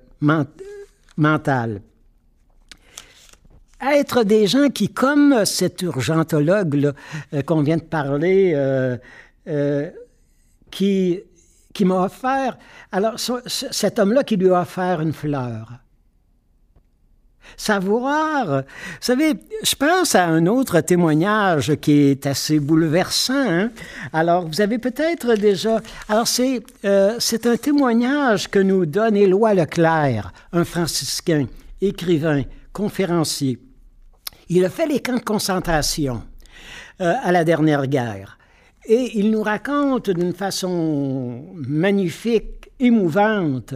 mental. 1.18 1.82
Être 3.92 4.24
des 4.24 4.48
gens 4.48 4.70
qui, 4.70 4.90
comme 4.90 5.46
cet 5.46 5.82
urgentologue 5.82 6.94
euh, 7.34 7.42
qu'on 7.42 7.62
vient 7.62 7.78
de 7.78 7.84
parler, 7.84 8.54
euh, 8.56 9.90
qui, 10.72 11.20
qui 11.74 11.86
m'a 11.86 12.06
offert, 12.06 12.58
alors 12.92 13.16
cet 13.20 14.00
homme-là 14.00 14.24
qui 14.24 14.38
lui 14.38 14.50
a 14.50 14.62
offert 14.62 15.02
une 15.02 15.14
fleur, 15.14 15.84
Savoir, 17.56 18.48
vous 18.48 18.64
savez, 19.00 19.34
je 19.64 19.76
pense 19.76 20.16
à 20.16 20.26
un 20.26 20.48
autre 20.48 20.80
témoignage 20.82 21.76
qui 21.76 21.92
est 21.92 22.26
assez 22.26 22.60
bouleversant. 22.60 23.34
Hein. 23.34 23.72
Alors, 24.12 24.48
vous 24.48 24.62
avez 24.62 24.80
peut-être 24.80 25.36
déjà... 25.36 25.80
Alors, 26.10 26.28
c'est 26.28 26.64
euh, 26.86 27.16
c'est 27.20 27.46
un 27.46 27.58
témoignage 27.58 28.50
que 28.50 28.60
nous 28.60 28.86
donne 28.86 29.16
Éloi 29.16 29.54
Leclerc, 29.54 30.34
un 30.52 30.64
franciscain, 30.64 31.46
écrivain, 31.82 32.44
conférencier. 32.72 33.60
Il 34.56 34.64
a 34.66 34.70
fait 34.70 34.86
les 34.86 35.00
camps 35.00 35.18
de 35.18 35.24
concentration 35.24 36.22
euh, 37.02 37.16
à 37.24 37.32
la 37.32 37.44
dernière 37.44 37.88
guerre. 37.88 38.38
Et 38.86 39.18
il 39.18 39.32
nous 39.32 39.42
raconte 39.42 40.12
d'une 40.12 40.34
façon 40.34 41.46
magnifique, 41.56 42.70
émouvante, 42.80 43.74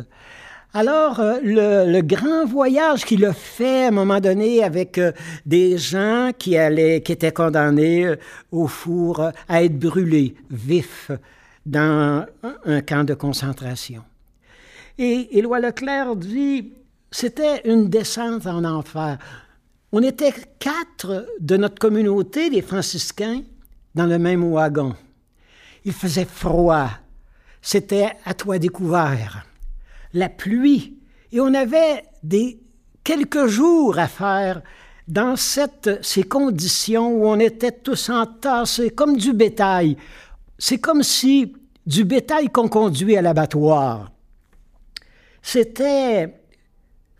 alors, 0.74 1.20
euh, 1.20 1.40
le, 1.86 2.02
grand 2.02 2.46
voyage 2.46 3.06
qu'il 3.06 3.26
a 3.26 3.34
fait 3.34 3.86
à 3.86 3.88
un 3.88 3.92
moment 3.92 4.20
donné 4.20 4.64
avec 4.64 5.00
euh, 5.00 5.12
des 5.44 5.80
gens 5.80 6.30
qui, 6.38 6.56
allaient, 6.56 7.02
qui 7.02 7.14
étaient 7.14 7.32
condamnés 7.32 8.14
au 8.52 8.68
four 8.68 9.32
à 9.48 9.64
être 9.64 9.80
brûlés 9.80 10.36
vifs 10.52 11.10
dans 11.66 12.28
un 12.66 12.82
camp 12.82 13.04
de 13.04 13.16
concentration. 13.16 14.04
Et 15.00 15.40
Éloi 15.40 15.60
Leclerc 15.60 16.16
dit, 16.18 16.74
c'était 17.10 17.62
une 17.66 17.90
descente 17.90 18.46
en 18.46 18.64
enfer. 18.64 19.18
On 19.92 20.04
était 20.04 20.34
quatre 20.60 21.28
de 21.40 21.58
notre 21.58 21.80
communauté, 21.80 22.50
les 22.50 22.62
franciscains, 22.62 23.42
dans 23.96 24.06
le 24.06 24.20
même 24.20 24.44
wagon. 24.44 24.96
Il 25.86 25.94
faisait 25.94 26.26
froid. 26.26 26.90
C'était 27.62 28.12
à 28.26 28.34
toit 28.34 28.60
découvert 28.60 29.46
la 30.14 30.30
pluie. 30.30 30.98
Et 31.32 31.40
on 31.40 31.54
avait 31.54 32.04
des, 32.24 32.60
quelques 33.04 33.48
jours 33.48 33.98
à 33.98 34.08
faire 34.08 34.62
dans 35.08 35.36
cette, 35.38 36.04
ces 36.04 36.24
conditions 36.24 37.10
où 37.10 37.28
on 37.28 37.40
était 37.40 37.72
tous 37.72 38.10
entassés 38.10 38.90
comme 38.90 39.16
du 39.16 39.34
bétail. 39.34 39.98
C'est 40.60 40.80
comme 40.80 41.04
si 41.04 41.54
du 41.86 42.04
bétail 42.04 42.50
qu'on 42.50 42.68
conduit 42.68 43.16
à 43.16 43.22
l'abattoir. 43.22 44.12
C'était, 45.42 46.26
vous 46.26 46.32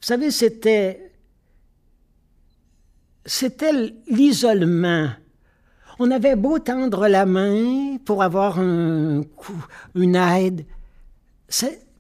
savez, 0.02 0.32
c'était, 0.32 1.07
c'était 3.28 3.74
l'isolement. 4.08 5.10
On 6.00 6.10
avait 6.12 6.36
beau 6.36 6.60
tendre 6.60 7.08
la 7.08 7.26
main 7.26 7.98
pour 8.06 8.24
avoir 8.24 8.58
un 8.58 9.24
coup, 9.36 9.66
une 9.96 10.16
aide, 10.16 10.66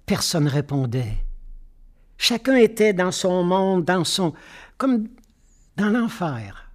personne 0.05 0.48
répondait. 0.48 1.17
Chacun 2.17 2.55
était 2.55 2.93
dans 2.93 3.12
son 3.12 3.43
monde, 3.43 3.84
dans 3.84 4.03
son, 4.03 4.34
comme 4.77 5.07
dans 5.75 5.89
l'enfer. 5.89 6.72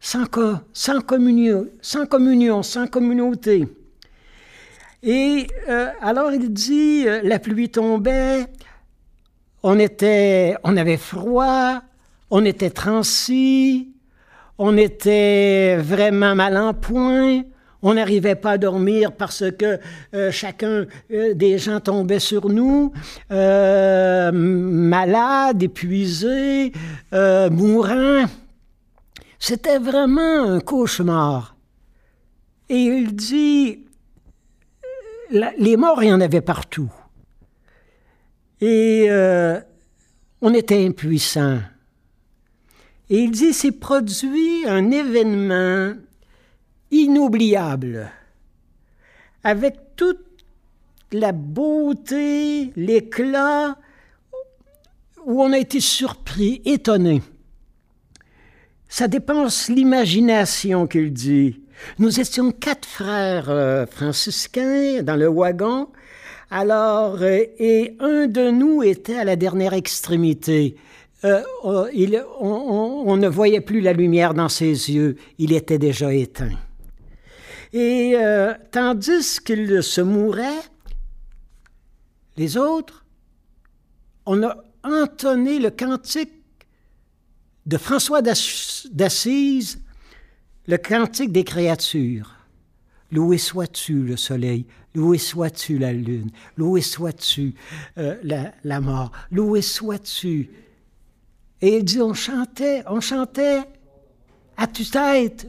Sans, 0.00 0.24
sans 0.72 1.00
communion, 1.00 2.62
sans 2.62 2.86
communauté. 2.86 3.68
Et 5.02 5.46
euh, 5.68 5.90
alors 6.00 6.32
il 6.32 6.52
dit, 6.52 7.04
euh, 7.06 7.20
la 7.22 7.38
pluie 7.38 7.70
tombait, 7.70 8.46
on 9.62 9.78
était, 9.78 10.56
on 10.64 10.76
avait 10.76 10.96
froid, 10.96 11.82
on 12.30 12.44
était 12.44 12.70
transi, 12.70 13.92
on 14.58 14.76
était 14.76 15.76
vraiment 15.76 16.34
mal 16.34 16.56
en 16.56 16.74
point, 16.74 17.42
on 17.82 17.94
n'arrivait 17.94 18.34
pas 18.34 18.52
à 18.52 18.58
dormir 18.58 19.12
parce 19.12 19.44
que 19.58 19.80
euh, 20.14 20.30
chacun 20.30 20.86
des 21.08 21.58
gens 21.58 21.80
tombaient 21.80 22.18
sur 22.18 22.48
nous, 22.48 22.92
malades, 24.32 25.62
épuisés, 25.62 26.72
mourants. 27.12 28.26
C'était 29.38 29.78
vraiment 29.78 30.44
un 30.44 30.60
cauchemar. 30.60 31.56
Et 32.68 32.76
il 32.76 33.16
dit, 33.16 33.80
les 35.58 35.76
morts, 35.76 36.02
il 36.02 36.10
y 36.10 36.12
en 36.12 36.20
avait 36.20 36.40
partout. 36.40 36.90
Et 38.60 39.06
euh, 39.08 39.58
on 40.42 40.52
était 40.54 40.86
impuissants. 40.86 41.60
Et 43.10 43.18
il 43.18 43.32
dit, 43.32 43.52
c'est 43.52 43.72
produit 43.72 44.64
un 44.66 44.92
événement 44.92 45.94
inoubliable, 46.92 48.08
avec 49.42 49.74
toute 49.96 50.24
la 51.12 51.32
beauté, 51.32 52.72
l'éclat, 52.76 53.76
où 55.24 55.42
on 55.42 55.52
a 55.52 55.58
été 55.58 55.80
surpris, 55.80 56.62
étonné. 56.64 57.20
Ça 58.88 59.08
dépense 59.08 59.68
l'imagination 59.68 60.86
qu'il 60.86 61.12
dit. 61.12 61.60
Nous 61.98 62.20
étions 62.20 62.52
quatre 62.52 62.86
frères 62.86 63.50
euh, 63.50 63.86
franciscains 63.86 65.02
dans 65.02 65.16
le 65.16 65.28
wagon. 65.28 65.88
Alors, 66.50 67.22
euh, 67.22 67.42
et 67.58 67.96
un 68.00 68.26
de 68.26 68.50
nous 68.50 68.82
était 68.82 69.16
à 69.16 69.24
la 69.24 69.36
dernière 69.36 69.74
extrémité. 69.74 70.76
Euh, 71.24 71.42
oh, 71.62 71.86
on, 72.40 73.16
ne 73.16 73.28
voyait 73.28 73.60
plus 73.60 73.80
la 73.80 73.92
lumière 73.92 74.34
dans 74.34 74.48
ses 74.48 74.90
yeux. 74.90 75.16
Il 75.38 75.52
était 75.52 75.78
déjà 75.78 76.12
éteint. 76.14 76.52
Et 77.72 78.16
tandis 78.72 79.38
qu'il 79.40 79.82
se 79.82 80.00
mourait, 80.00 80.62
les 82.36 82.56
autres, 82.56 83.04
on 84.26 84.42
a 84.42 84.56
entonné 84.82 85.58
le 85.58 85.70
cantique 85.70 86.32
de 87.66 87.76
François 87.76 88.22
d'Assise 88.22 89.78
le 90.66 90.76
cantique 90.78 91.32
des 91.32 91.44
créatures. 91.44 92.36
Loué 93.12 93.38
sois-tu 93.38 94.04
le 94.04 94.16
soleil, 94.16 94.66
loué 94.94 95.18
sois-tu 95.18 95.78
la 95.78 95.92
lune, 95.92 96.30
loué 96.56 96.80
sois-tu 96.80 97.54
euh, 97.98 98.16
la, 98.22 98.52
la, 98.62 98.80
mort, 98.80 99.10
loué 99.32 99.62
sois-tu. 99.62 100.48
Et 101.62 101.76
il 101.76 101.84
dit, 101.84 102.00
on 102.00 102.14
chantait, 102.14 102.82
on 102.86 103.00
chantait 103.00 103.62
à 104.56 104.66
tue-tête. 104.66 105.46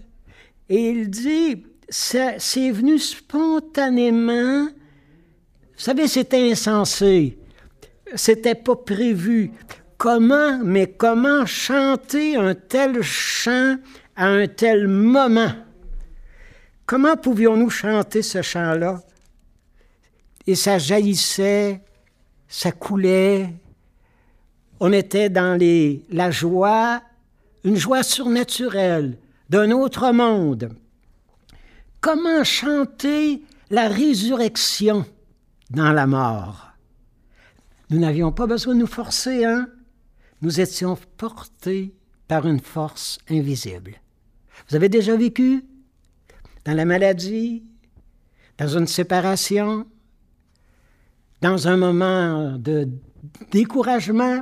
Et 0.70 0.90
il 0.90 1.10
dit, 1.10 1.64
c'est 1.90 2.72
venu 2.72 3.00
spontanément. 3.00 4.66
Vous 4.66 5.84
savez, 5.86 6.08
c'était 6.08 6.52
insensé. 6.52 7.38
C'était 8.16 8.56
pas 8.56 8.76
prévu. 8.76 9.52
Comment, 9.98 10.60
mais 10.64 10.88
comment 10.88 11.46
chanter 11.46 12.36
un 12.36 12.56
tel 12.56 13.02
chant 13.02 13.78
à 14.16 14.28
un 14.28 14.48
tel 14.48 14.88
moment? 14.88 15.54
Comment 16.86 17.16
pouvions-nous 17.16 17.70
chanter 17.70 18.22
ce 18.22 18.42
chant-là? 18.42 19.02
Et 20.48 20.56
ça 20.56 20.78
jaillissait, 20.78 21.82
ça 22.48 22.72
coulait. 22.72 23.54
On 24.84 24.92
était 24.94 25.30
dans 25.30 25.60
les, 25.60 26.04
la 26.10 26.32
joie, 26.32 27.04
une 27.64 27.76
joie 27.76 28.02
surnaturelle 28.02 29.20
d'un 29.48 29.70
autre 29.70 30.12
monde. 30.12 30.74
Comment 32.00 32.44
chanter 32.44 33.44
la 33.70 33.88
résurrection 33.88 35.06
dans 35.70 35.92
la 35.92 36.08
mort? 36.08 36.72
Nous 37.92 38.00
n'avions 38.00 38.32
pas 38.32 38.48
besoin 38.48 38.74
de 38.74 38.80
nous 38.80 38.88
forcer, 38.88 39.46
hein? 39.46 39.70
Nous 40.42 40.60
étions 40.60 40.98
portés 41.16 41.94
par 42.28 42.48
une 42.48 42.60
force 42.60 43.20
invisible. 43.30 44.02
Vous 44.68 44.76
avez 44.76 44.90
déjà 44.90 45.16
vécu 45.16 45.64
dans 46.66 46.74
la 46.74 46.86
maladie, 46.86 47.64
dans 48.58 48.80
une 48.80 48.88
séparation, 48.88 49.86
dans 51.42 51.68
un 51.68 51.78
moment 51.78 52.58
de 52.58 52.90
découragement? 53.52 54.42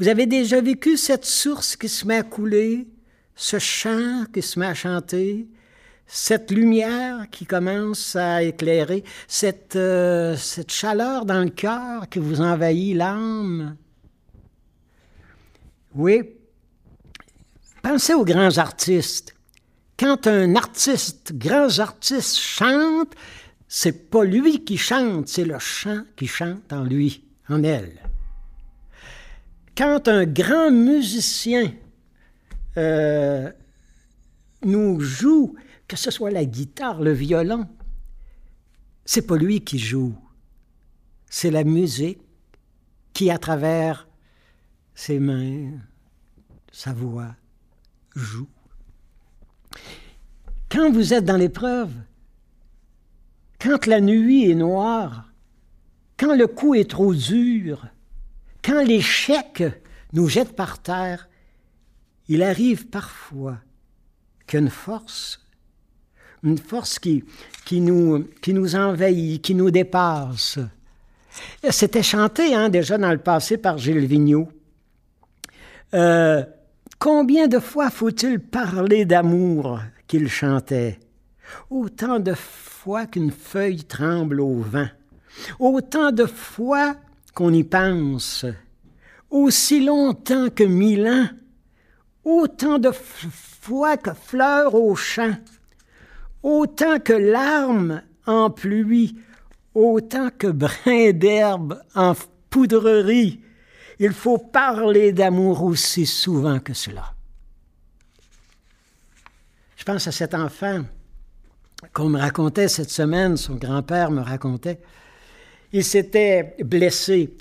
Vous 0.00 0.08
avez 0.08 0.24
déjà 0.24 0.62
vécu 0.62 0.96
cette 0.96 1.26
source 1.26 1.76
qui 1.76 1.86
se 1.86 2.06
met 2.06 2.16
à 2.16 2.22
couler, 2.22 2.88
ce 3.36 3.58
chant 3.58 4.24
qui 4.32 4.40
se 4.40 4.58
met 4.58 4.64
à 4.64 4.72
chanter, 4.72 5.46
cette 6.06 6.50
lumière 6.50 7.28
qui 7.30 7.44
commence 7.44 8.16
à 8.16 8.42
éclairer, 8.42 9.04
cette, 9.28 9.76
euh, 9.76 10.36
cette 10.36 10.72
chaleur 10.72 11.26
dans 11.26 11.44
le 11.44 11.50
cœur 11.50 12.08
qui 12.08 12.18
vous 12.18 12.40
envahit 12.40 12.96
l'âme? 12.96 13.76
Oui, 15.94 16.22
Pensez 17.82 18.14
aux 18.14 18.24
grands 18.24 18.56
artistes. 18.56 19.34
Quand 19.98 20.26
un 20.26 20.54
artiste, 20.54 21.32
grand 21.34 21.78
artiste 21.78 22.38
chante, 22.38 23.12
c'est 23.68 24.10
pas 24.10 24.24
lui 24.24 24.64
qui 24.64 24.78
chante, 24.78 25.28
c'est 25.28 25.44
le 25.44 25.58
chant 25.58 26.04
qui 26.16 26.26
chante 26.26 26.72
en 26.72 26.84
lui, 26.84 27.22
en 27.50 27.62
elle. 27.62 28.09
Quand 29.80 30.08
un 30.08 30.26
grand 30.26 30.70
musicien 30.70 31.72
euh, 32.76 33.50
nous 34.62 35.00
joue, 35.00 35.56
que 35.88 35.96
ce 35.96 36.10
soit 36.10 36.30
la 36.30 36.44
guitare, 36.44 37.00
le 37.00 37.12
violon, 37.12 37.66
c'est 39.06 39.26
pas 39.26 39.38
lui 39.38 39.62
qui 39.62 39.78
joue, 39.78 40.14
c'est 41.30 41.50
la 41.50 41.64
musique 41.64 42.20
qui, 43.14 43.30
à 43.30 43.38
travers 43.38 44.06
ses 44.94 45.18
mains, 45.18 45.70
sa 46.70 46.92
voix, 46.92 47.34
joue. 48.14 48.50
Quand 50.68 50.92
vous 50.92 51.14
êtes 51.14 51.24
dans 51.24 51.38
l'épreuve, 51.38 51.92
quand 53.58 53.86
la 53.86 54.02
nuit 54.02 54.50
est 54.50 54.54
noire, 54.54 55.32
quand 56.18 56.34
le 56.34 56.48
coup 56.48 56.74
est 56.74 56.90
trop 56.90 57.14
dur, 57.14 57.86
quand 58.64 58.82
l'échec 58.82 59.62
nous 60.12 60.28
jette 60.28 60.54
par 60.54 60.80
terre, 60.80 61.28
il 62.28 62.42
arrive 62.42 62.86
parfois 62.86 63.58
qu'une 64.46 64.70
force, 64.70 65.46
une 66.42 66.58
force 66.58 66.98
qui, 66.98 67.24
nous, 67.72 68.28
qui 68.40 68.52
nous 68.52 68.76
envahit, 68.76 69.42
qui 69.42 69.54
nous 69.54 69.70
dépasse. 69.70 70.58
C'était 71.70 72.02
chanté 72.02 72.54
hein, 72.54 72.68
déjà 72.68 72.98
dans 72.98 73.12
le 73.12 73.18
passé 73.18 73.56
par 73.56 73.78
Gilles 73.78 74.06
Vigneault. 74.06 74.48
Euh, 75.94 76.44
Combien 77.00 77.48
de 77.48 77.58
fois 77.58 77.88
faut-il 77.88 78.40
parler 78.40 79.06
d'amour 79.06 79.80
qu'il 80.06 80.28
chantait? 80.28 81.00
Autant 81.70 82.20
de 82.20 82.34
fois 82.34 83.06
qu'une 83.06 83.30
feuille 83.30 83.84
tremble 83.84 84.38
au 84.38 84.58
vent, 84.58 84.88
autant 85.58 86.12
de 86.12 86.26
fois 86.26 86.96
qu'on 87.34 87.52
y 87.52 87.64
pense, 87.64 88.44
aussi 89.30 89.84
longtemps 89.84 90.48
que 90.50 90.64
mille 90.64 91.06
ans, 91.06 91.28
autant 92.24 92.78
de 92.78 92.90
fois 92.92 93.96
que 93.96 94.12
fleurs 94.14 94.74
au 94.74 94.94
champ, 94.94 95.36
autant 96.42 96.98
que 96.98 97.12
larmes 97.12 98.02
en 98.26 98.50
pluie, 98.50 99.16
autant 99.74 100.30
que 100.36 100.48
brins 100.48 101.12
d'herbe 101.12 101.80
en 101.94 102.14
poudrerie, 102.50 103.40
il 103.98 104.12
faut 104.12 104.38
parler 104.38 105.12
d'amour 105.12 105.62
aussi 105.62 106.06
souvent 106.06 106.58
que 106.58 106.72
cela. 106.72 107.14
Je 109.76 109.84
pense 109.84 110.06
à 110.06 110.12
cet 110.12 110.34
enfant 110.34 110.84
qu'on 111.92 112.08
me 112.08 112.18
racontait 112.18 112.68
cette 112.68 112.90
semaine, 112.90 113.36
son 113.36 113.54
grand-père 113.54 114.10
me 114.10 114.20
racontait. 114.20 114.80
Il 115.72 115.84
s'était 115.84 116.56
blessé 116.64 117.34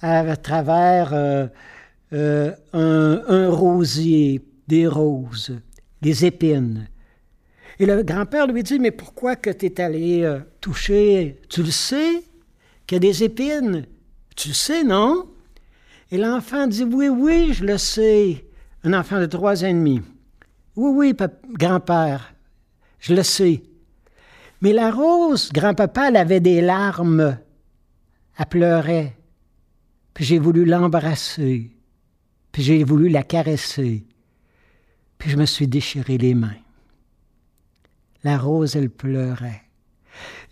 à 0.00 0.36
travers 0.36 1.12
euh, 1.12 1.46
euh, 2.12 2.52
un, 2.72 3.50
rosier, 3.50 4.42
des 4.68 4.86
roses, 4.86 5.58
des 6.00 6.24
épines. 6.24 6.88
Et 7.78 7.86
le 7.86 8.02
grand-père 8.02 8.46
lui 8.46 8.62
dit, 8.62 8.78
mais 8.78 8.90
pourquoi 8.90 9.36
que 9.36 9.50
tu 9.50 9.70
allé 9.80 10.22
euh, 10.22 10.40
toucher, 10.60 11.38
tu 11.48 11.62
le 11.62 11.70
sais, 11.70 12.22
qu'il 12.86 12.96
y 12.96 12.98
a 12.98 13.00
des 13.00 13.24
épines? 13.24 13.86
Tu 14.34 14.52
sais, 14.52 14.82
non? 14.82 15.26
Et 16.10 16.18
l'enfant 16.18 16.66
dit 16.66 16.84
Oui, 16.84 17.08
oui, 17.08 17.52
je 17.52 17.64
le 17.64 17.78
sais. 17.78 18.44
Un 18.84 18.92
enfant 18.92 19.18
de 19.18 19.26
trois 19.26 19.64
ans 19.64 19.68
et 19.68 19.72
demi. 19.72 20.00
Oui, 20.76 21.14
oui, 21.14 21.28
grand-père, 21.54 22.34
je 23.00 23.14
le 23.14 23.22
sais. 23.22 23.62
Mais 24.60 24.72
la 24.72 24.90
rose, 24.90 25.50
grand-papa, 25.52 26.08
elle 26.08 26.16
avait 26.16 26.40
des 26.40 26.60
larmes. 26.60 27.38
Elle 28.38 28.46
pleurait. 28.46 29.16
Puis 30.14 30.24
j'ai 30.24 30.38
voulu 30.38 30.64
l'embrasser. 30.64 31.70
Puis 32.52 32.62
j'ai 32.62 32.84
voulu 32.84 33.08
la 33.08 33.22
caresser. 33.22 34.06
Puis 35.18 35.30
je 35.30 35.36
me 35.36 35.46
suis 35.46 35.66
déchiré 35.66 36.18
les 36.18 36.34
mains. 36.34 36.56
La 38.24 38.38
rose, 38.38 38.76
elle 38.76 38.90
pleurait. 38.90 39.62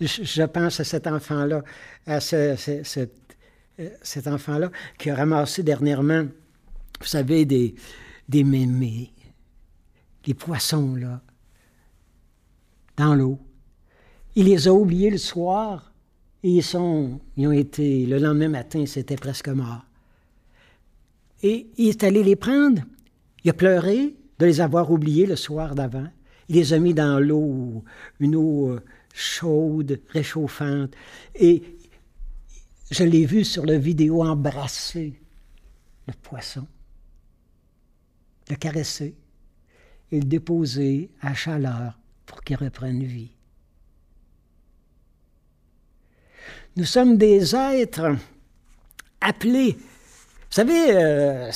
Je, 0.01 0.45
pense 0.45 0.81
à 0.81 0.85
cet 0.85 1.07
enfant-là, 1.07 1.63
à 2.07 2.19
euh, 2.35 2.57
cet 4.03 4.29
enfant-là 4.29 4.71
qui 4.99 5.11
a 5.11 5.15
ramassé 5.15 5.63
dernièrement, 5.63 6.25
vous 7.01 7.07
savez, 7.07 7.45
des, 7.45 7.75
des 8.29 8.45
mémés, 8.45 9.13
les 10.27 10.35
poissons, 10.35 10.95
là, 10.95 11.23
dans 12.97 13.15
l'eau. 13.15 13.39
Il 14.35 14.47
les 14.47 14.69
a 14.69 14.73
oubliés 14.73 15.11
le 15.11 15.19
soir 15.19 15.94
ils, 16.45 16.63
sont, 16.63 17.21
ils 17.37 17.47
ont 17.47 17.53
été, 17.53 18.05
le 18.07 18.19
lendemain 18.19 18.49
matin, 18.49 18.85
c'était 18.87 19.17
presque 19.17 19.49
mort. 19.49 19.85
Et 21.43 21.69
il 21.79 21.89
est 21.89 22.05
allé 22.05 22.23
les 22.23 22.37
prendre. 22.37 22.83
Il 23.43 23.51
a 23.51 23.55
pleuré 23.55 24.15
de 24.39 24.47
les 24.47 24.61
avoir 24.61 24.91
oubliés 24.91 25.27
le 25.27 25.37
soir 25.37 25.75
d'avant. 25.75 26.07
Il 26.49 26.57
les 26.57 26.75
a 26.75 26.79
mis 26.79 26.93
dans 26.93 27.19
l'eau, 27.19 27.83
une 28.21 28.37
eau 28.37 28.73
euh, 28.73 28.81
chaude, 29.15 30.01
réchauffante. 30.11 30.95
Et 31.35 31.63
je 32.91 33.05
l'ai 33.05 33.25
vu 33.25 33.45
sur 33.45 33.65
la 33.65 33.79
vidéo 33.79 34.23
embrasser 34.23 35.15
le 36.07 36.13
poisson, 36.13 36.67
le 38.51 38.57
caresser 38.57 39.15
et 40.13 40.21
le 40.21 40.27
déposer 40.27 41.11
à 41.23 41.33
chaleur 41.33 41.99
pour 42.27 42.43
qu'il 42.43 42.57
reprenne 42.57 43.03
vie. 43.03 43.31
Nous 46.77 46.85
sommes 46.85 47.17
des 47.17 47.55
êtres 47.55 48.17
appelés 49.21 49.77
vous 50.55 50.61
savez, 50.61 50.87
euh, 50.91 51.51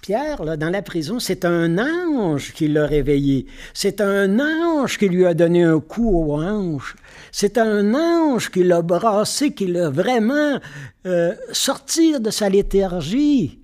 Pierre, 0.00 0.42
là, 0.42 0.56
dans 0.56 0.70
la 0.70 0.80
prison, 0.80 1.18
c'est 1.18 1.44
un 1.44 1.76
ange 1.76 2.54
qui 2.54 2.66
l'a 2.66 2.86
réveillé. 2.86 3.44
C'est 3.74 4.00
un 4.00 4.40
ange 4.40 4.96
qui 4.96 5.10
lui 5.10 5.26
a 5.26 5.34
donné 5.34 5.64
un 5.64 5.80
coup 5.80 6.08
aux 6.08 6.40
hanches. 6.40 6.96
C'est 7.30 7.58
un 7.58 7.92
ange 7.92 8.50
qui 8.50 8.64
l'a 8.64 8.80
brassé, 8.80 9.52
qui 9.52 9.66
l'a 9.66 9.90
vraiment 9.90 10.58
euh, 11.04 11.34
sorti 11.52 12.18
de 12.18 12.30
sa 12.30 12.48
léthargie. 12.48 13.58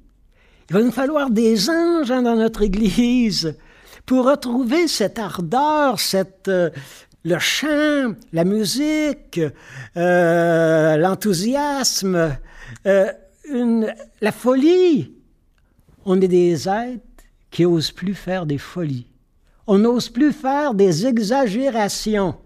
Il 0.68 0.74
va 0.74 0.82
nous 0.82 0.92
falloir 0.92 1.30
des 1.30 1.70
anges 1.70 2.10
hein, 2.10 2.20
dans 2.20 2.36
notre 2.36 2.60
Église 2.60 3.56
pour 4.04 4.26
retrouver 4.26 4.86
cette 4.86 5.18
ardeur, 5.18 5.98
cette, 5.98 6.48
euh, 6.48 6.68
le 7.24 7.38
chant, 7.38 8.14
la 8.32 8.44
musique, 8.44 9.40
l'enthousiasme 9.94 12.38
la 14.20 14.32
folie. 14.32 15.12
On 16.04 16.20
est 16.20 16.28
des 16.28 16.68
êtres 16.68 17.00
qui 17.50 17.62
n'osent 17.62 17.92
plus 17.92 18.14
faire 18.14 18.46
des 18.46 18.58
folies. 18.58 19.06
On 19.66 19.78
n'ose 19.78 20.08
plus 20.08 20.32
faire 20.32 20.74
des 20.74 21.06
exagérations. 21.06 22.36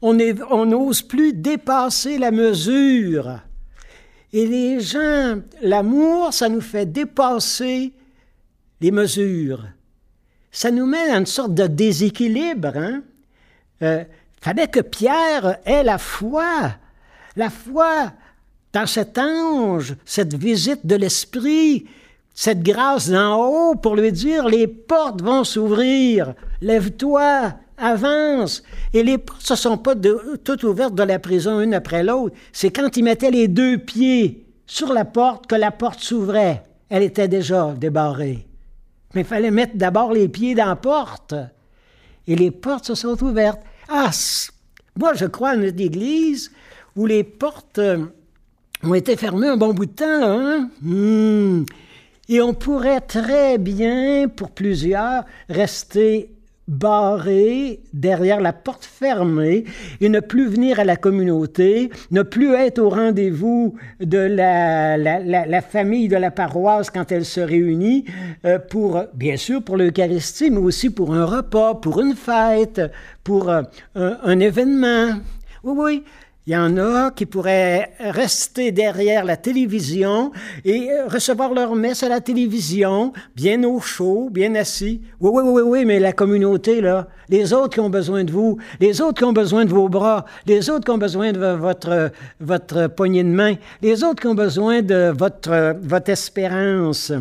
On 0.00 0.14
n'ose 0.14 1.02
plus 1.02 1.32
dépasser 1.32 2.18
la 2.18 2.30
mesure. 2.30 3.40
Et 4.32 4.46
les 4.46 4.80
gens, 4.80 5.40
l'amour, 5.60 6.32
ça 6.32 6.48
nous 6.48 6.62
fait 6.62 6.86
dépasser 6.86 7.92
les 8.80 8.90
mesures. 8.90 9.66
Ça 10.50 10.70
nous 10.70 10.86
met 10.86 11.08
dans 11.08 11.18
une 11.18 11.26
sorte 11.26 11.54
de 11.54 11.66
déséquilibre. 11.66 12.74
Hein? 12.74 13.02
Euh, 13.82 14.04
fallait 14.42 14.68
que 14.68 14.80
Pierre 14.80 15.58
ait 15.64 15.84
la 15.84 15.98
foi. 15.98 16.72
La 17.36 17.48
foi, 17.48 18.12
dans 18.72 18.86
cet 18.86 19.18
ange, 19.18 19.94
cette 20.04 20.34
visite 20.34 20.84
de 20.84 20.96
l'Esprit, 20.96 21.86
cette 22.34 22.62
grâce 22.62 23.08
d'en 23.08 23.36
haut 23.36 23.74
pour 23.76 23.96
lui 23.96 24.12
dire, 24.12 24.48
les 24.48 24.66
portes 24.66 25.22
vont 25.22 25.44
s'ouvrir, 25.44 26.34
lève-toi, 26.60 27.54
avance. 27.78 28.62
Et 28.92 29.02
les 29.02 29.18
portes 29.18 29.48
ne 29.50 29.56
sont 29.56 29.78
pas 29.78 29.94
toutes 30.44 30.64
ouvertes 30.64 30.94
de 30.94 31.02
la 31.02 31.18
prison 31.18 31.60
une 31.60 31.74
après 31.74 32.02
l'autre. 32.02 32.36
C'est 32.52 32.70
quand 32.70 32.96
il 32.96 33.04
mettait 33.04 33.30
les 33.30 33.48
deux 33.48 33.78
pieds 33.78 34.44
sur 34.66 34.92
la 34.92 35.04
porte 35.04 35.46
que 35.46 35.54
la 35.54 35.70
porte 35.70 36.00
s'ouvrait. 36.00 36.64
Elle 36.88 37.02
était 37.02 37.28
déjà 37.28 37.72
débarrée. 37.72 38.46
Mais 39.14 39.22
il 39.22 39.26
fallait 39.26 39.50
mettre 39.50 39.76
d'abord 39.76 40.12
les 40.12 40.28
pieds 40.28 40.54
dans 40.54 40.66
la 40.66 40.76
porte. 40.76 41.34
Et 42.26 42.36
les 42.36 42.50
portes 42.50 42.86
se 42.86 42.94
sont 42.94 43.22
ouvertes. 43.22 43.60
Moi 44.96 45.14
je 45.14 45.26
crois 45.26 45.50
à 45.50 45.54
une 45.54 45.64
église 45.64 46.50
où 46.96 47.06
les 47.06 47.24
portes 47.24 47.78
euh, 47.78 48.06
ont 48.82 48.94
été 48.94 49.16
fermés 49.16 49.48
un 49.48 49.56
bon 49.56 49.72
bout 49.72 49.86
de 49.86 49.92
temps, 49.92 50.04
hein? 50.06 50.70
Hmm. 50.80 51.64
Et 52.28 52.40
on 52.40 52.54
pourrait 52.54 53.00
très 53.00 53.58
bien, 53.58 54.28
pour 54.28 54.50
plusieurs, 54.50 55.24
rester 55.48 56.30
barré 56.72 57.80
derrière 57.92 58.40
la 58.40 58.52
porte 58.52 58.84
fermée 58.84 59.64
et 60.00 60.08
ne 60.08 60.20
plus 60.20 60.48
venir 60.48 60.80
à 60.80 60.84
la 60.84 60.96
communauté, 60.96 61.90
ne 62.10 62.22
plus 62.22 62.54
être 62.54 62.78
au 62.78 62.88
rendez-vous 62.88 63.74
de 64.00 64.18
la, 64.18 64.96
la, 64.96 65.62
famille 65.62 66.08
de 66.08 66.16
la 66.16 66.30
paroisse 66.30 66.90
quand 66.90 67.12
elle 67.12 67.26
se 67.26 67.40
réunit, 67.40 68.06
euh, 68.46 68.58
pour, 68.58 69.04
bien 69.14 69.36
sûr, 69.36 69.62
pour 69.62 69.76
l'Eucharistie, 69.76 70.50
mais 70.50 70.58
aussi 70.58 70.88
pour 70.88 71.14
un 71.14 71.26
repas, 71.26 71.74
pour 71.74 72.00
une 72.00 72.14
fête, 72.14 72.80
pour 73.22 73.50
euh, 73.50 73.62
un 73.94 74.40
événement. 74.40 75.20
Oui, 75.64 75.74
oui, 75.76 76.04
il 76.46 76.54
y 76.54 76.56
en 76.56 76.76
a 76.76 77.12
qui 77.12 77.24
pourraient 77.24 77.92
rester 78.00 78.72
derrière 78.72 79.24
la 79.24 79.36
télévision 79.36 80.32
et 80.64 80.88
recevoir 81.06 81.54
leur 81.54 81.76
messe 81.76 82.02
à 82.02 82.08
la 82.08 82.20
télévision, 82.20 83.12
bien 83.36 83.62
au 83.62 83.78
chaud, 83.78 84.28
bien 84.28 84.56
assis. 84.56 85.00
Oui, 85.20 85.30
oui, 85.32 85.42
oui, 85.44 85.62
oui, 85.64 85.84
mais 85.84 86.00
la 86.00 86.12
communauté, 86.12 86.80
là, 86.80 87.06
les 87.28 87.52
autres 87.52 87.74
qui 87.74 87.80
ont 87.80 87.90
besoin 87.90 88.24
de 88.24 88.32
vous, 88.32 88.58
les 88.80 89.00
autres 89.00 89.18
qui 89.18 89.24
ont 89.24 89.32
besoin 89.32 89.64
de 89.64 89.70
vos 89.70 89.88
bras, 89.88 90.24
les 90.46 90.68
autres 90.68 90.84
qui 90.84 90.90
ont 90.90 90.98
besoin 90.98 91.30
de 91.30 91.46
votre, 91.46 92.10
votre 92.40 92.88
poignée 92.88 93.22
de 93.22 93.28
main, 93.28 93.54
les 93.80 94.02
autres 94.02 94.20
qui 94.20 94.26
ont 94.26 94.34
besoin 94.34 94.82
de 94.82 95.12
votre, 95.16 95.76
votre 95.80 96.10
espérance 96.10 97.12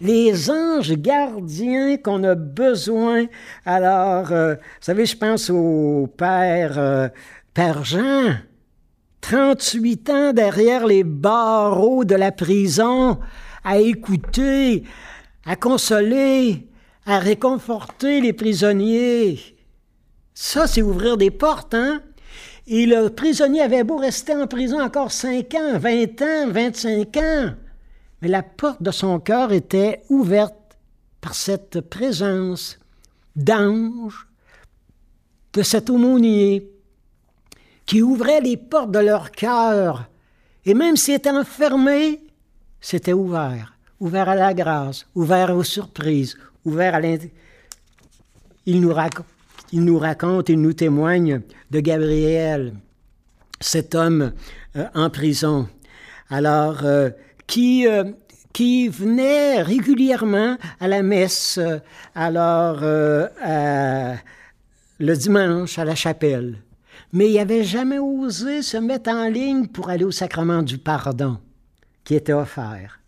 les 0.00 0.50
anges 0.50 0.94
gardiens 0.94 1.96
qu'on 1.98 2.24
a 2.24 2.34
besoin. 2.34 3.26
Alors, 3.64 4.32
euh, 4.32 4.54
vous 4.54 4.60
savez, 4.80 5.06
je 5.06 5.16
pense 5.16 5.50
au 5.50 6.08
Père 6.16 6.78
euh, 6.78 7.08
Père 7.54 7.84
Jean, 7.84 8.34
38 9.20 10.10
ans 10.10 10.32
derrière 10.32 10.88
les 10.88 11.04
barreaux 11.04 12.04
de 12.04 12.16
la 12.16 12.32
prison, 12.32 13.20
à 13.62 13.78
écouter, 13.78 14.82
à 15.46 15.54
consoler, 15.54 16.66
à 17.06 17.20
réconforter 17.20 18.20
les 18.20 18.32
prisonniers. 18.32 19.38
Ça, 20.34 20.66
c'est 20.66 20.82
ouvrir 20.82 21.16
des 21.16 21.30
portes, 21.30 21.74
hein? 21.74 22.02
Et 22.66 22.86
le 22.86 23.08
prisonnier 23.08 23.60
avait 23.60 23.84
beau 23.84 23.98
rester 23.98 24.34
en 24.34 24.48
prison 24.48 24.80
encore 24.80 25.12
5 25.12 25.54
ans, 25.54 25.78
20 25.78 26.22
ans, 26.22 26.50
25 26.50 27.16
ans, 27.18 27.50
mais 28.20 28.28
la 28.28 28.42
porte 28.42 28.82
de 28.82 28.90
son 28.90 29.20
cœur 29.20 29.52
était 29.52 30.02
ouverte 30.08 30.76
par 31.20 31.36
cette 31.36 31.82
présence 31.82 32.80
d'ange, 33.36 34.26
de 35.52 35.62
cet 35.62 35.88
aumônier 35.88 36.73
qui 37.86 38.02
ouvraient 38.02 38.40
les 38.40 38.56
portes 38.56 38.90
de 38.90 38.98
leur 38.98 39.30
cœur. 39.30 40.08
Et 40.64 40.74
même 40.74 40.96
s'ils 40.96 41.14
étaient 41.14 41.30
enfermés, 41.30 42.20
c'était 42.80 43.12
ouvert. 43.12 43.74
Ouvert 44.00 44.28
à 44.28 44.34
la 44.34 44.54
grâce, 44.54 45.06
ouvert 45.14 45.54
aux 45.54 45.64
surprises, 45.64 46.36
ouvert 46.64 46.94
à 46.94 47.00
l'int... 47.00 47.18
Il 48.66 48.80
nous, 48.80 48.94
raconte, 48.94 49.26
il 49.72 49.84
nous 49.84 49.98
raconte, 49.98 50.48
il 50.48 50.58
nous 50.58 50.72
témoigne 50.72 51.42
de 51.70 51.80
Gabriel, 51.80 52.72
cet 53.60 53.94
homme 53.94 54.32
euh, 54.76 54.86
en 54.94 55.10
prison. 55.10 55.68
Alors, 56.30 56.82
euh, 56.84 57.10
qui, 57.46 57.86
euh, 57.86 58.04
qui 58.54 58.88
venait 58.88 59.60
régulièrement 59.60 60.56
à 60.80 60.88
la 60.88 61.02
messe, 61.02 61.60
alors 62.14 62.80
le 62.80 63.36
dimanche 65.14 65.78
à 65.78 65.84
la 65.84 65.94
chapelle 65.94 66.63
mais 67.14 67.30
il 67.30 67.36
n'avait 67.36 67.62
jamais 67.62 68.00
osé 68.00 68.60
se 68.60 68.76
mettre 68.76 69.08
en 69.08 69.28
ligne 69.28 69.68
pour 69.68 69.88
aller 69.88 70.04
au 70.04 70.10
sacrement 70.10 70.62
du 70.62 70.78
pardon 70.78 71.38
qui 72.02 72.16
était 72.16 72.32
offert. 72.32 73.00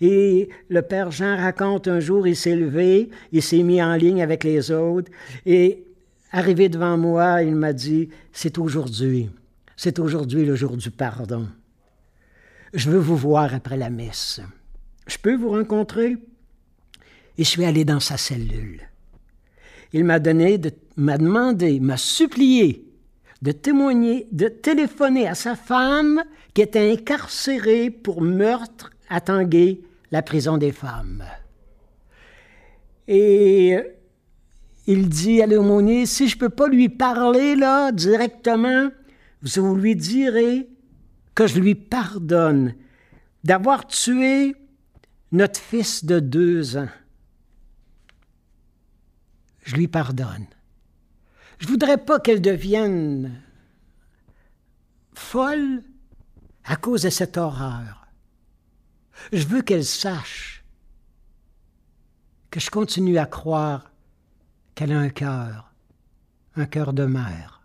Et 0.00 0.48
le 0.68 0.82
Père 0.82 1.12
Jean 1.12 1.36
raconte 1.36 1.86
un 1.86 2.00
jour, 2.00 2.26
il 2.26 2.34
s'est 2.34 2.56
levé, 2.56 3.08
il 3.30 3.42
s'est 3.42 3.62
mis 3.62 3.80
en 3.80 3.94
ligne 3.94 4.20
avec 4.20 4.42
les 4.42 4.72
autres, 4.72 5.12
et 5.46 5.84
arrivé 6.32 6.68
devant 6.68 6.98
moi, 6.98 7.42
il 7.42 7.54
m'a 7.54 7.72
dit, 7.72 8.08
c'est 8.32 8.58
aujourd'hui, 8.58 9.30
c'est 9.76 10.00
aujourd'hui 10.00 10.44
le 10.44 10.56
jour 10.56 10.76
du 10.76 10.90
pardon. 10.90 11.46
je 12.74 12.90
veux 12.90 12.98
vous 12.98 13.16
voir 13.16 13.54
après 13.54 13.76
la 13.76 13.90
messe. 13.90 14.40
Je 15.06 15.18
peux 15.18 15.36
vous 15.36 15.50
rencontrer? 15.50 16.16
Et 17.38 17.44
je 17.44 17.48
suis 17.48 17.64
allé 17.64 17.84
dans 17.84 18.00
sa 18.00 18.16
cellule. 18.16 18.80
Il 19.92 20.04
m'a 20.04 20.18
donné, 20.18 20.60
m'a 20.96 21.16
demandé, 21.16 21.78
m'a 21.78 21.96
supplié 21.96 22.85
de 23.42 23.52
témoigner, 23.52 24.28
de 24.32 24.48
téléphoner 24.48 25.28
à 25.28 25.34
sa 25.34 25.56
femme 25.56 26.22
qui 26.54 26.62
était 26.62 26.92
incarcérée 26.92 27.90
pour 27.90 28.22
meurtre 28.22 28.90
à 29.08 29.20
Tanguay, 29.20 29.80
la 30.10 30.22
prison 30.22 30.56
des 30.56 30.72
femmes. 30.72 31.24
Et 33.08 33.76
il 34.86 35.08
dit 35.08 35.42
à 35.42 35.46
l'aumônier, 35.46 36.06
si 36.06 36.28
je 36.28 36.36
ne 36.36 36.40
peux 36.40 36.48
pas 36.48 36.68
lui 36.68 36.88
parler 36.88 37.56
là 37.56 37.92
directement, 37.92 38.88
vous 39.42 39.76
lui 39.76 39.94
direz 39.94 40.68
que 41.34 41.46
je 41.46 41.60
lui 41.60 41.74
pardonne 41.74 42.74
d'avoir 43.44 43.86
tué 43.86 44.56
notre 45.32 45.60
fils 45.60 46.04
de 46.04 46.18
deux 46.18 46.76
ans. 46.76 46.88
Je 49.64 49.76
lui 49.76 49.88
pardonne. 49.88 50.46
Je 51.58 51.66
voudrais 51.68 51.98
pas 51.98 52.20
qu'elle 52.20 52.42
devienne 52.42 53.40
folle 55.14 55.82
à 56.64 56.76
cause 56.76 57.02
de 57.02 57.10
cette 57.10 57.36
horreur. 57.36 58.06
Je 59.32 59.46
veux 59.46 59.62
qu'elle 59.62 59.84
sache 59.84 60.64
que 62.50 62.60
je 62.60 62.70
continue 62.70 63.18
à 63.18 63.26
croire 63.26 63.90
qu'elle 64.74 64.92
a 64.92 64.98
un 64.98 65.08
cœur, 65.08 65.72
un 66.56 66.66
cœur 66.66 66.92
de 66.92 67.06
mère, 67.06 67.62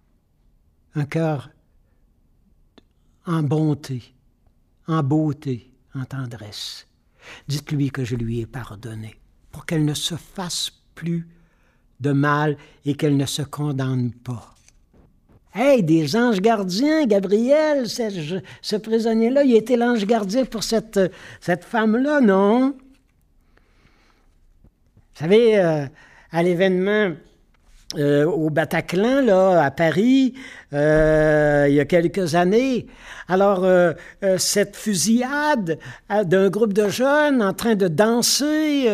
un 0.95 1.05
cœur 1.05 1.49
en 3.25 3.43
bonté, 3.43 4.15
en 4.87 5.03
beauté, 5.03 5.73
en 5.93 6.05
tendresse. 6.05 6.87
Dites-lui 7.47 7.91
que 7.91 8.05
je 8.05 8.15
lui 8.15 8.39
ai 8.39 8.45
pardonné, 8.45 9.19
pour 9.51 9.65
qu'elle 9.65 9.85
ne 9.85 9.93
se 9.93 10.15
fasse 10.15 10.71
plus 10.95 11.27
de 12.01 12.11
mal 12.11 12.57
et 12.85 12.95
qu'elle 12.95 13.15
ne 13.15 13.25
se 13.25 13.41
condamne 13.41 14.11
pas. 14.11 14.53
Hey, 15.53 15.83
des 15.83 16.15
anges 16.15 16.39
gardiens, 16.39 17.05
Gabriel, 17.05 17.87
ce, 17.87 18.75
prisonnier-là, 18.77 19.43
il 19.43 19.55
était 19.55 19.75
l'ange 19.75 20.05
gardien 20.05 20.45
pour 20.45 20.63
cette, 20.63 20.99
femme-là, 21.41 22.21
non? 22.21 22.73
Vous 25.13 25.19
savez, 25.19 25.59
euh, 25.59 25.85
à 26.31 26.43
l'événement 26.43 27.13
euh, 27.97 28.25
au 28.25 28.49
Bataclan, 28.49 29.21
là, 29.21 29.65
à 29.65 29.71
Paris, 29.71 30.33
euh, 30.71 31.65
il 31.67 31.75
y 31.75 31.79
a 31.81 31.85
quelques 31.85 32.35
années. 32.35 32.87
Alors, 33.27 33.65
euh, 33.65 33.93
cette 34.37 34.77
fusillade 34.77 35.77
d'un 36.09 36.49
groupe 36.49 36.71
de 36.71 36.87
jeunes 36.87 37.43
en 37.43 37.53
train 37.53 37.75
de 37.75 37.89
danser, 37.89 38.87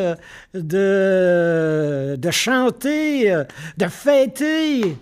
de, 0.55 2.15
de 2.17 2.31
chanter, 2.31 3.43
de 3.77 3.85
fêter, 3.85 4.95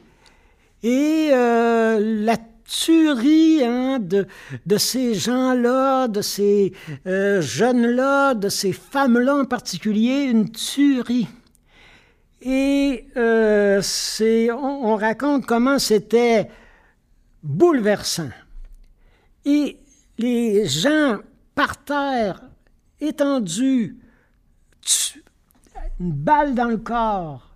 et 0.83 1.29
la 1.31 2.37
tuerie 2.65 3.63
hein, 3.63 3.99
de, 3.99 4.27
de, 4.65 4.77
ces 4.77 5.13
gens-là, 5.13 6.09
de 6.09 6.21
ces 6.21 6.73
jeunes-là, 7.05 8.33
de 8.33 8.49
ces 8.49 8.73
femmes-là 8.73 9.37
en 9.37 9.45
particulier, 9.45 10.23
une 10.23 10.51
tuerie. 10.51 11.27
Et 12.47 13.07
euh, 13.17 13.81
on, 14.51 14.95
raconte 14.97 15.47
comment 15.47 15.79
c'était 15.79 16.47
bouleversant. 17.41 18.29
Et 19.43 19.79
les 20.19 20.67
gens 20.67 21.17
par 21.55 21.83
terre, 21.83 22.43
étendus, 23.01 23.97
une 25.99 26.11
balle 26.11 26.53
dans 26.53 26.69
le 26.69 26.77
corps. 26.77 27.55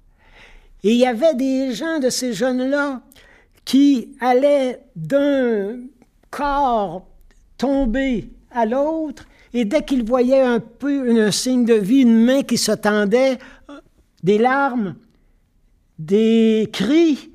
Et 0.83 0.93
il 0.93 0.97
y 0.97 1.05
avait 1.05 1.35
des 1.35 1.71
gens 1.73 1.99
de 1.99 2.09
ces 2.09 2.33
jeunes-là 2.33 3.01
qui 3.65 4.15
allaient 4.19 4.81
d'un 4.95 5.81
corps 6.31 7.05
tombé 7.57 8.31
à 8.49 8.65
l'autre, 8.65 9.27
et 9.53 9.65
dès 9.65 9.83
qu'ils 9.83 10.03
voyaient 10.03 10.41
un 10.41 10.59
peu 10.59 11.19
un 11.19 11.31
signe 11.31 11.65
de 11.65 11.73
vie, 11.73 12.01
une 12.01 12.23
main 12.23 12.43
qui 12.43 12.57
se 12.57 12.71
tendait, 12.71 13.37
des 14.23 14.37
larmes, 14.37 14.95
des 15.97 16.69
cris. 16.71 17.31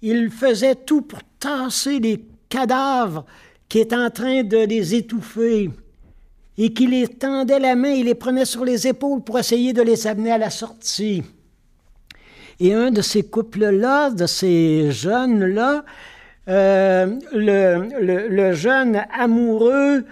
Il 0.00 0.30
faisait 0.30 0.74
tout 0.74 1.02
pour 1.02 1.20
tasser 1.38 1.98
les 1.98 2.24
cadavres 2.48 3.24
qui 3.68 3.78
étaient 3.78 3.96
en 3.96 4.10
train 4.10 4.42
de 4.42 4.58
les 4.66 4.94
étouffer 4.94 5.70
et 6.58 6.72
qui 6.72 6.86
les 6.86 7.08
tendait 7.08 7.58
la 7.58 7.74
main 7.74 7.94
et 7.94 8.02
les 8.02 8.14
prenait 8.14 8.44
sur 8.44 8.64
les 8.64 8.86
épaules 8.86 9.22
pour 9.22 9.38
essayer 9.38 9.72
de 9.72 9.82
les 9.82 10.06
amener 10.06 10.32
à 10.32 10.38
la 10.38 10.50
sortie. 10.50 11.22
Et 12.60 12.74
un 12.74 12.90
de 12.90 13.00
ces 13.00 13.22
couples-là, 13.22 14.10
de 14.10 14.26
ces 14.26 14.90
jeunes-là, 14.90 15.84
euh, 16.48 17.18
le, 17.32 18.28
le, 18.28 18.52
jeune 18.52 19.02
amoureux 19.16 20.04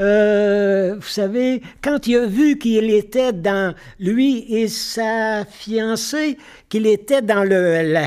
euh, 0.00 0.94
vous 0.96 1.08
savez, 1.08 1.60
quand 1.82 2.06
il 2.06 2.16
a 2.16 2.26
vu 2.26 2.56
qu'il 2.56 2.90
était 2.90 3.34
dans, 3.34 3.74
lui 3.98 4.38
et 4.48 4.66
sa 4.66 5.44
fiancée, 5.44 6.38
qu'il 6.70 6.86
était 6.86 7.20
dans 7.20 7.44
le, 7.44 8.06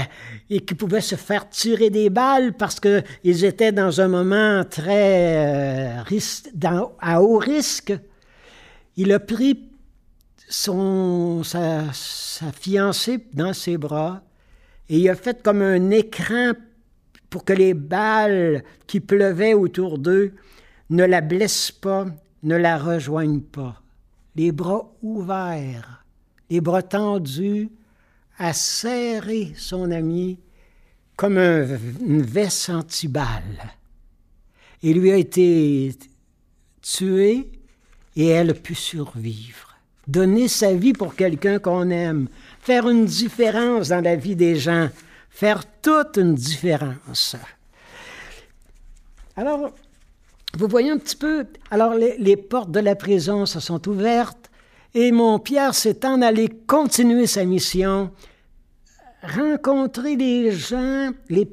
et 0.50 0.62
qu'il 0.62 0.76
pouvait 0.76 1.02
se 1.02 1.16
faire 1.16 1.48
tirer 1.50 1.92
des 1.92 2.10
balles 2.10 2.54
parce 2.54 2.80
qu'ils 2.80 3.46
étaient 3.46 3.72
dans 3.72 4.02
un 4.02 4.08
moment 4.08 4.64
très 4.68 6.00
euh, 6.02 6.90
à 7.00 7.22
haut 7.22 7.38
risque, 7.38 7.94
il 8.98 9.14
a 9.14 9.20
pris 9.20 9.70
son, 10.50 11.44
sa, 11.44 11.84
sa 11.94 12.52
fiancée 12.52 13.20
dans 13.34 13.54
ses 13.54 13.78
bras 13.78 14.24
et 14.90 14.98
il 14.98 15.10
a 15.10 15.16
fait 15.16 15.44
comme 15.44 15.62
un 15.62 15.92
écran 15.92 16.54
pour 17.30 17.46
que 17.46 17.54
les 17.54 17.76
balles 17.76 18.64
qui 18.88 19.00
pleuvaient 19.00 19.54
autour 19.54 20.00
d'eux 20.00 20.34
ne 20.90 21.04
la 21.04 21.22
blesse 21.22 21.72
pas, 21.72 22.06
ne 22.44 22.56
la 22.56 22.78
rejoigne 22.78 23.42
pas. 23.42 23.82
Les 24.36 24.52
bras 24.52 24.92
ouverts, 25.02 26.06
les 26.50 26.62
bras 26.62 26.84
tendus, 26.84 27.70
à 28.38 28.54
serrer 28.54 29.54
son 29.56 29.92
ami 29.92 30.40
comme 31.16 31.38
une 31.38 32.24
veste 32.24 32.70
anti-balle. 32.70 33.74
Il 34.82 35.00
lui 35.00 35.12
a 35.12 35.18
été 35.18 35.96
tué 36.82 37.50
et 38.16 38.28
elle 38.28 38.52
a 38.52 38.54
pu 38.54 38.76
survivre. 38.76 39.78
Donner 40.08 40.50
sa 40.50 40.74
vie 40.74 40.94
pour 40.94 41.16
quelqu'un 41.16 41.60
qu'on 41.60 41.90
aime, 41.90 42.28
faire 42.60 42.90
une 42.90 43.06
différence 43.06 43.90
dans 43.90 44.04
la 44.04 44.18
vie 44.18 44.36
des 44.36 44.58
gens, 44.58 44.90
faire 45.30 45.64
toute 45.82 46.18
une 46.18 46.36
différence. 46.36 47.38
Alors, 49.36 49.74
vous 50.58 50.68
voyez 50.68 50.92
un 50.92 50.98
petit 50.98 51.16
peu, 51.16 51.48
alors 51.72 51.96
les, 51.96 52.38
portes 52.38 52.72
de 52.72 52.80
la 52.80 52.96
prison 52.96 53.46
se 53.46 53.60
sont 53.60 53.88
ouvertes 53.90 54.52
et 54.94 55.12
mon 55.12 55.40
Pierre 55.40 55.74
s'est 55.74 56.06
en 56.06 56.22
allé 56.22 56.48
continuer 56.48 57.26
sa 57.26 57.44
mission, 57.44 58.12
rencontrer 59.24 60.16
les 60.16 60.52
gens, 60.52 61.12
les, 61.30 61.50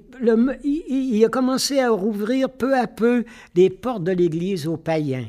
il, 0.62 1.24
a 1.24 1.28
commencé 1.28 1.80
à 1.80 1.90
rouvrir 1.90 2.50
peu 2.50 2.76
à 2.76 2.86
peu 2.86 3.24
les 3.54 3.70
portes 3.70 4.04
de 4.04 4.12
l'Église 4.12 4.66
aux 4.66 4.76
païens, 4.76 5.28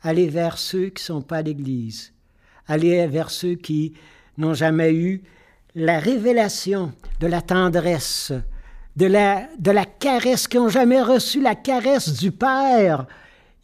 aller 0.00 0.28
vers 0.28 0.56
ceux 0.56 0.86
qui 0.86 1.02
ne 1.02 1.06
sont 1.06 1.22
pas 1.22 1.38
à 1.38 1.42
l'Église, 1.42 2.14
aller 2.66 3.06
vers 3.08 3.30
ceux 3.30 3.56
qui 3.56 3.92
n'ont 4.38 4.54
jamais 4.54 4.94
eu 4.94 5.22
la 5.74 5.98
révélation 5.98 6.92
de 7.20 7.26
la 7.26 7.42
tendresse, 7.42 8.32
de 8.98 9.06
la, 9.06 9.48
de 9.60 9.70
la 9.70 9.84
caresse, 9.84 10.48
qui 10.48 10.56
n'ont 10.56 10.68
jamais 10.68 11.00
reçu 11.00 11.40
la 11.40 11.54
caresse 11.54 12.12
du 12.14 12.32
Père 12.32 13.06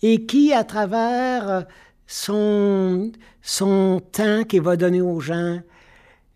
et 0.00 0.26
qui, 0.26 0.52
à 0.52 0.62
travers 0.62 1.66
son, 2.06 3.10
son 3.42 4.00
temps 4.12 4.44
qu'il 4.44 4.62
va 4.62 4.76
donner 4.76 5.00
aux 5.00 5.18
gens, 5.18 5.58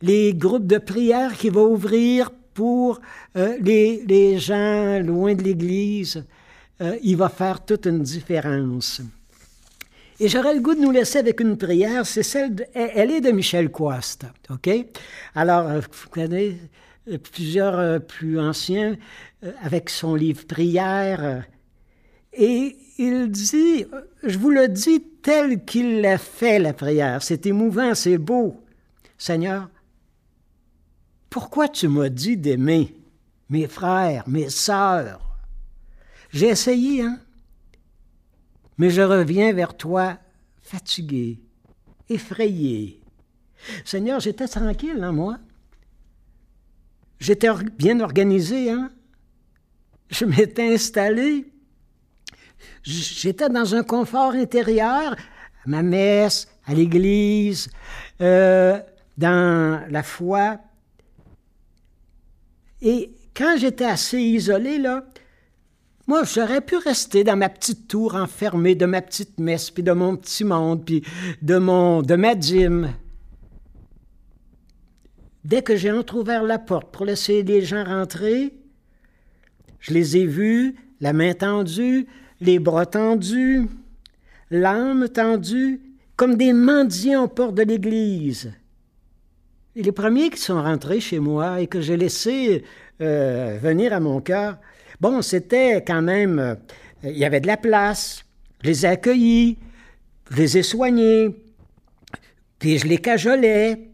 les 0.03 0.35
groupes 0.35 0.67
de 0.67 0.79
prière 0.79 1.37
qu'il 1.37 1.53
va 1.53 1.61
ouvrir 1.61 2.33
pour 2.55 3.01
euh, 3.37 3.57
les, 3.61 4.03
les, 4.05 4.37
gens 4.41 4.99
loin 4.99 5.33
de 5.37 5.45
l'Église, 5.45 6.25
euh, 6.81 6.97
il 7.01 7.17
va 7.17 7.29
faire 7.29 7.65
toute 7.65 7.87
une 7.87 8.03
différence. 8.03 9.01
Et 10.19 10.27
j'aurais 10.27 10.55
le 10.55 10.61
goût 10.61 10.75
de 10.75 10.81
nous 10.81 10.91
laisser 10.91 11.19
avec 11.19 11.39
une 11.39 11.57
prière, 11.57 12.05
c'est 12.05 12.25
celle 12.25 12.53
de, 12.53 12.65
elle 12.75 13.13
est 13.13 13.21
de 13.21 13.31
Michel 13.31 13.71
Coiste, 13.71 14.27
OK? 14.51 14.69
Alors, 15.37 15.69
euh, 15.69 15.81
vous 15.81 16.09
connaissez, 16.11 16.59
plusieurs 17.17 17.79
euh, 17.79 17.99
plus 17.99 18.39
anciens, 18.39 18.97
euh, 19.45 19.53
avec 19.63 19.89
son 19.89 20.15
livre 20.15 20.47
Prière. 20.47 21.45
Et 22.33 22.77
il 22.99 23.31
dit, 23.31 23.87
je 24.23 24.39
vous 24.39 24.51
le 24.51 24.69
dis 24.69 25.03
tel 25.23 25.65
qu'il 25.65 26.01
l'a 26.01 26.19
fait, 26.19 26.59
la 26.59 26.73
prière. 26.73 27.23
C'est 27.23 27.47
émouvant, 27.47 27.95
c'est 27.95 28.19
beau. 28.19 28.61
Seigneur, 29.17 29.69
pourquoi 31.31 31.69
tu 31.69 31.89
m'as 31.89 32.09
dit 32.09 32.37
d'aimer 32.37 32.95
mes 33.49 33.67
frères, 33.67 34.25
mes 34.29 34.51
sœurs? 34.51 35.21
J'ai 36.31 36.49
essayé, 36.49 37.03
hein? 37.03 37.19
mais 38.77 38.91
je 38.91 39.03
reviens 39.03 39.53
vers 39.53 39.77
toi 39.77 40.19
fatigué, 40.61 41.41
effrayé. 42.09 43.01
Seigneur, 43.85 44.21
j'étais 44.21 44.47
tranquille, 44.47 45.03
hein, 45.03 45.13
moi. 45.13 45.39
J'étais 47.21 47.49
bien 47.77 48.01
organisé, 48.01 48.71
hein. 48.71 48.91
Je 50.11 50.25
m'étais 50.25 50.75
installé. 50.75 51.47
J'étais 52.83 53.49
dans 53.49 53.75
un 53.75 53.83
confort 53.83 54.33
intérieur, 54.33 55.13
à 55.13 55.69
ma 55.69 55.83
messe, 55.83 56.49
à 56.67 56.75
l'église, 56.75 57.69
euh, 58.21 58.81
dans 59.17 59.85
la 59.91 60.03
foi. 60.03 60.59
Et 62.81 63.11
quand 63.37 63.57
j'étais 63.59 63.85
assez 63.85 64.19
isolé, 64.19 64.79
là, 64.79 65.05
moi, 66.07 66.23
j'aurais 66.25 66.63
pu 66.63 66.77
rester 66.77 67.23
dans 67.23 67.37
ma 67.37 67.51
petite 67.51 67.87
tour 67.87 68.15
enfermée 68.15 68.75
de 68.75 68.87
ma 68.87 69.03
petite 69.03 69.39
messe, 69.39 69.71
puis 69.71 69.83
de 69.83 69.93
mon 69.93 70.17
petit 70.17 70.43
monde, 70.43 70.85
puis 70.85 71.05
de, 71.43 71.59
mon, 71.59 72.01
de 72.01 72.15
ma 72.15 72.35
dîme. 72.35 72.95
Dès 75.49 75.63
que 75.63 75.77
j'ai 75.77 75.91
entr'ouvert 75.91 76.43
la 76.43 76.59
porte 76.59 76.93
pour 76.93 77.07
laisser 77.07 77.43
les 77.43 77.63
gens 77.63 77.83
rentrer, 77.83 78.53
je 79.81 79.95
les 79.95 80.19
ai 80.19 80.27
vus, 80.27 80.77
la 81.01 81.13
main 81.13 81.33
tendue, 81.33 82.07
les 82.41 82.59
bras 82.59 82.87
tendus, 82.87 83.67
l'âme 84.51 85.09
tendue, 85.09 85.81
comme 86.17 86.37
des 86.37 86.53
mendiants 86.53 87.25
aux 87.25 87.29
portes 87.29 87.55
de 87.55 87.63
l'église. 87.63 88.53
Et 89.75 89.83
les 89.83 89.93
premiers 89.93 90.31
qui 90.31 90.39
sont 90.39 90.63
rentrés 90.63 91.01
chez 91.01 91.19
moi 91.19 91.61
et 91.61 91.67
que 91.67 91.81
j'ai 91.81 91.97
laissé 91.97 92.65
euh, 93.01 93.59
venir 93.61 93.93
à 93.93 94.01
mon 94.01 94.21
cœur, 94.21 94.59
Bon, 95.01 95.23
c'était 95.23 95.85
quand 95.85 96.03
même, 96.03 96.39
euh, 96.41 96.55
il 97.05 97.17
y 97.17 97.25
avait 97.25 97.41
de 97.41 97.47
la 97.47 97.57
place, 97.57 98.25
je 98.63 98.69
les 98.69 98.85
ai 98.85 98.89
accueillis, 98.89 99.57
je 100.31 100.37
les 100.37 100.59
ai 100.59 100.63
soignés, 100.65 101.37
puis 102.59 102.79
je 102.79 102.87
les 102.89 102.99
cajolais. 102.99 103.88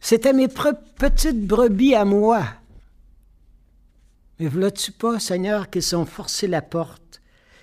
C'était 0.00 0.32
mes 0.32 0.48
petites 0.48 1.46
brebis 1.46 1.94
à 1.94 2.04
moi. 2.04 2.44
Mais 4.38 4.48
vois-tu 4.48 4.92
pas, 4.92 5.18
Seigneur, 5.18 5.70
qu'ils 5.70 5.96
ont 5.96 6.04
forcé 6.04 6.46
la 6.46 6.62
porte? 6.62 7.22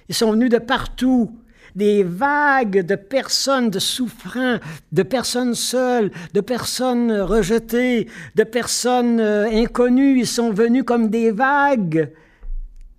Ils 0.10 0.16
sont 0.16 0.32
venus 0.32 0.50
de 0.50 0.58
partout, 0.58 1.38
des 1.76 2.04
vagues 2.04 2.86
de 2.86 2.96
personnes 2.96 3.70
de 3.70 3.80
souffrants, 3.80 4.60
de 4.92 5.04
personnes 5.04 5.56
seules, 5.56 6.12
de 6.34 6.42
personnes 6.42 7.12
rejetées, 7.12 8.10
de 8.36 8.44
personnes 8.44 9.20
euh, 9.20 9.50
inconnues. 9.50 10.20
Ils 10.20 10.28
sont 10.28 10.52
venus 10.52 10.84
comme 10.84 11.10
des 11.10 11.32
vagues 11.32 12.12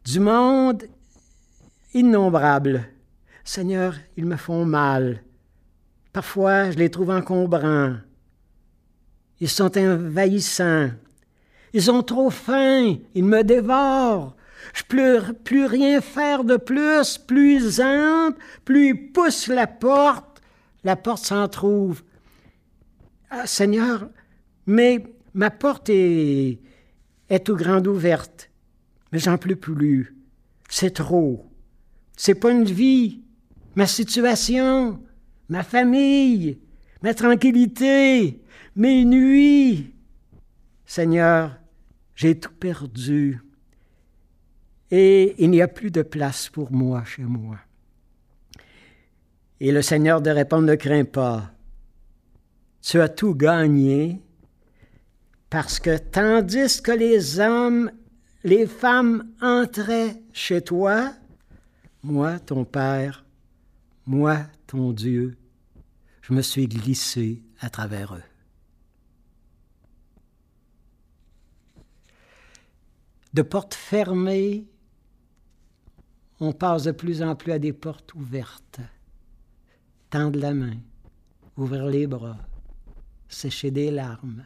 du 0.04 0.20
monde 0.20 0.84
innombrable. 1.92 2.84
Seigneur, 3.44 3.94
ils 4.16 4.26
me 4.26 4.36
font 4.36 4.64
mal. 4.64 5.22
Parfois, 6.12 6.70
je 6.70 6.78
les 6.78 6.90
trouve 6.90 7.10
encombrants. 7.10 7.94
Ils 9.44 9.50
sont 9.50 9.76
envahissants. 9.76 10.88
Ils 11.74 11.90
ont 11.90 12.02
trop 12.02 12.30
faim. 12.30 12.96
Ils 13.14 13.24
me 13.24 13.42
dévorent. 13.44 14.34
Je 14.72 14.82
peux 14.84 15.20
plus 15.44 15.66
rien 15.66 16.00
faire 16.00 16.44
de 16.44 16.56
plus. 16.56 17.18
Plus 17.18 17.54
ils 17.54 17.82
entrent, 17.82 18.38
plus 18.64 18.88
ils 18.88 19.12
poussent 19.12 19.48
la 19.48 19.66
porte. 19.66 20.40
La 20.82 20.96
porte 20.96 21.26
s'en 21.26 21.46
trouve. 21.48 22.02
Ah, 23.28 23.46
Seigneur, 23.46 24.08
mais 24.66 25.04
ma 25.34 25.50
porte 25.50 25.90
est, 25.90 26.60
est 27.28 27.44
tout 27.44 27.56
grande 27.56 27.86
ouverte 27.86 28.48
mais 29.14 29.20
j'en 29.20 29.38
peux 29.38 29.54
plus. 29.54 30.16
C'est 30.68 30.94
trop. 30.94 31.46
C'est 32.16 32.34
pas 32.34 32.50
une 32.50 32.64
vie. 32.64 33.22
Ma 33.76 33.86
situation, 33.86 35.00
ma 35.48 35.62
famille, 35.62 36.58
ma 37.00 37.14
tranquillité, 37.14 38.42
mes 38.76 39.04
nuits. 39.04 39.94
Seigneur, 40.86 41.58
j'ai 42.14 42.38
tout 42.38 42.52
perdu. 42.52 43.40
Et 44.90 45.34
il 45.42 45.50
n'y 45.50 45.62
a 45.62 45.68
plus 45.68 45.90
de 45.90 46.02
place 46.02 46.48
pour 46.48 46.70
moi 46.70 47.04
chez 47.04 47.22
moi. 47.22 47.58
Et 49.60 49.72
le 49.72 49.82
Seigneur 49.82 50.20
de 50.20 50.30
répondre, 50.30 50.66
ne 50.66 50.74
crains 50.74 51.04
pas. 51.04 51.52
Tu 52.82 53.00
as 53.00 53.08
tout 53.08 53.34
gagné 53.34 54.20
parce 55.48 55.80
que 55.80 55.96
tandis 55.96 56.82
que 56.82 56.92
les 56.92 57.40
hommes 57.40 57.90
les 58.44 58.66
femmes 58.66 59.32
entraient 59.40 60.22
chez 60.32 60.60
toi, 60.60 61.14
moi, 62.02 62.38
ton 62.38 62.64
Père, 62.64 63.24
moi, 64.06 64.38
ton 64.66 64.92
Dieu, 64.92 65.36
je 66.20 66.34
me 66.34 66.42
suis 66.42 66.68
glissé 66.68 67.42
à 67.60 67.70
travers 67.70 68.14
eux. 68.14 68.33
De 73.34 73.42
portes 73.42 73.74
fermées, 73.74 74.64
on 76.40 76.52
passe 76.52 76.84
de 76.84 76.92
plus 76.92 77.22
en 77.22 77.36
plus 77.36 77.52
à 77.52 77.58
des 77.58 77.72
portes 77.72 78.14
ouvertes. 78.14 78.80
Tendre 80.08 80.38
la 80.38 80.54
main, 80.54 80.76
ouvrir 81.56 81.86
les 81.86 82.06
bras, 82.06 82.38
sécher 83.28 83.70
des 83.70 83.90
larmes 83.90 84.44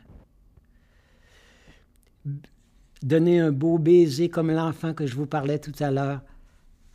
donner 3.03 3.41
un 3.41 3.53
beau 3.53 3.79
baiser 3.79 4.29
comme 4.29 4.51
l'enfant 4.51 4.95
que 4.95 5.07
je 5.07 5.15
vous 5.15 5.27
parlais 5.27 5.59
tout 5.59 5.73
à 5.81 5.91
l'heure 5.91 6.21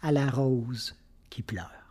à 0.02 0.12
la 0.12 0.30
rose 0.30 0.96
qui 1.30 1.42
pleure. 1.42 1.83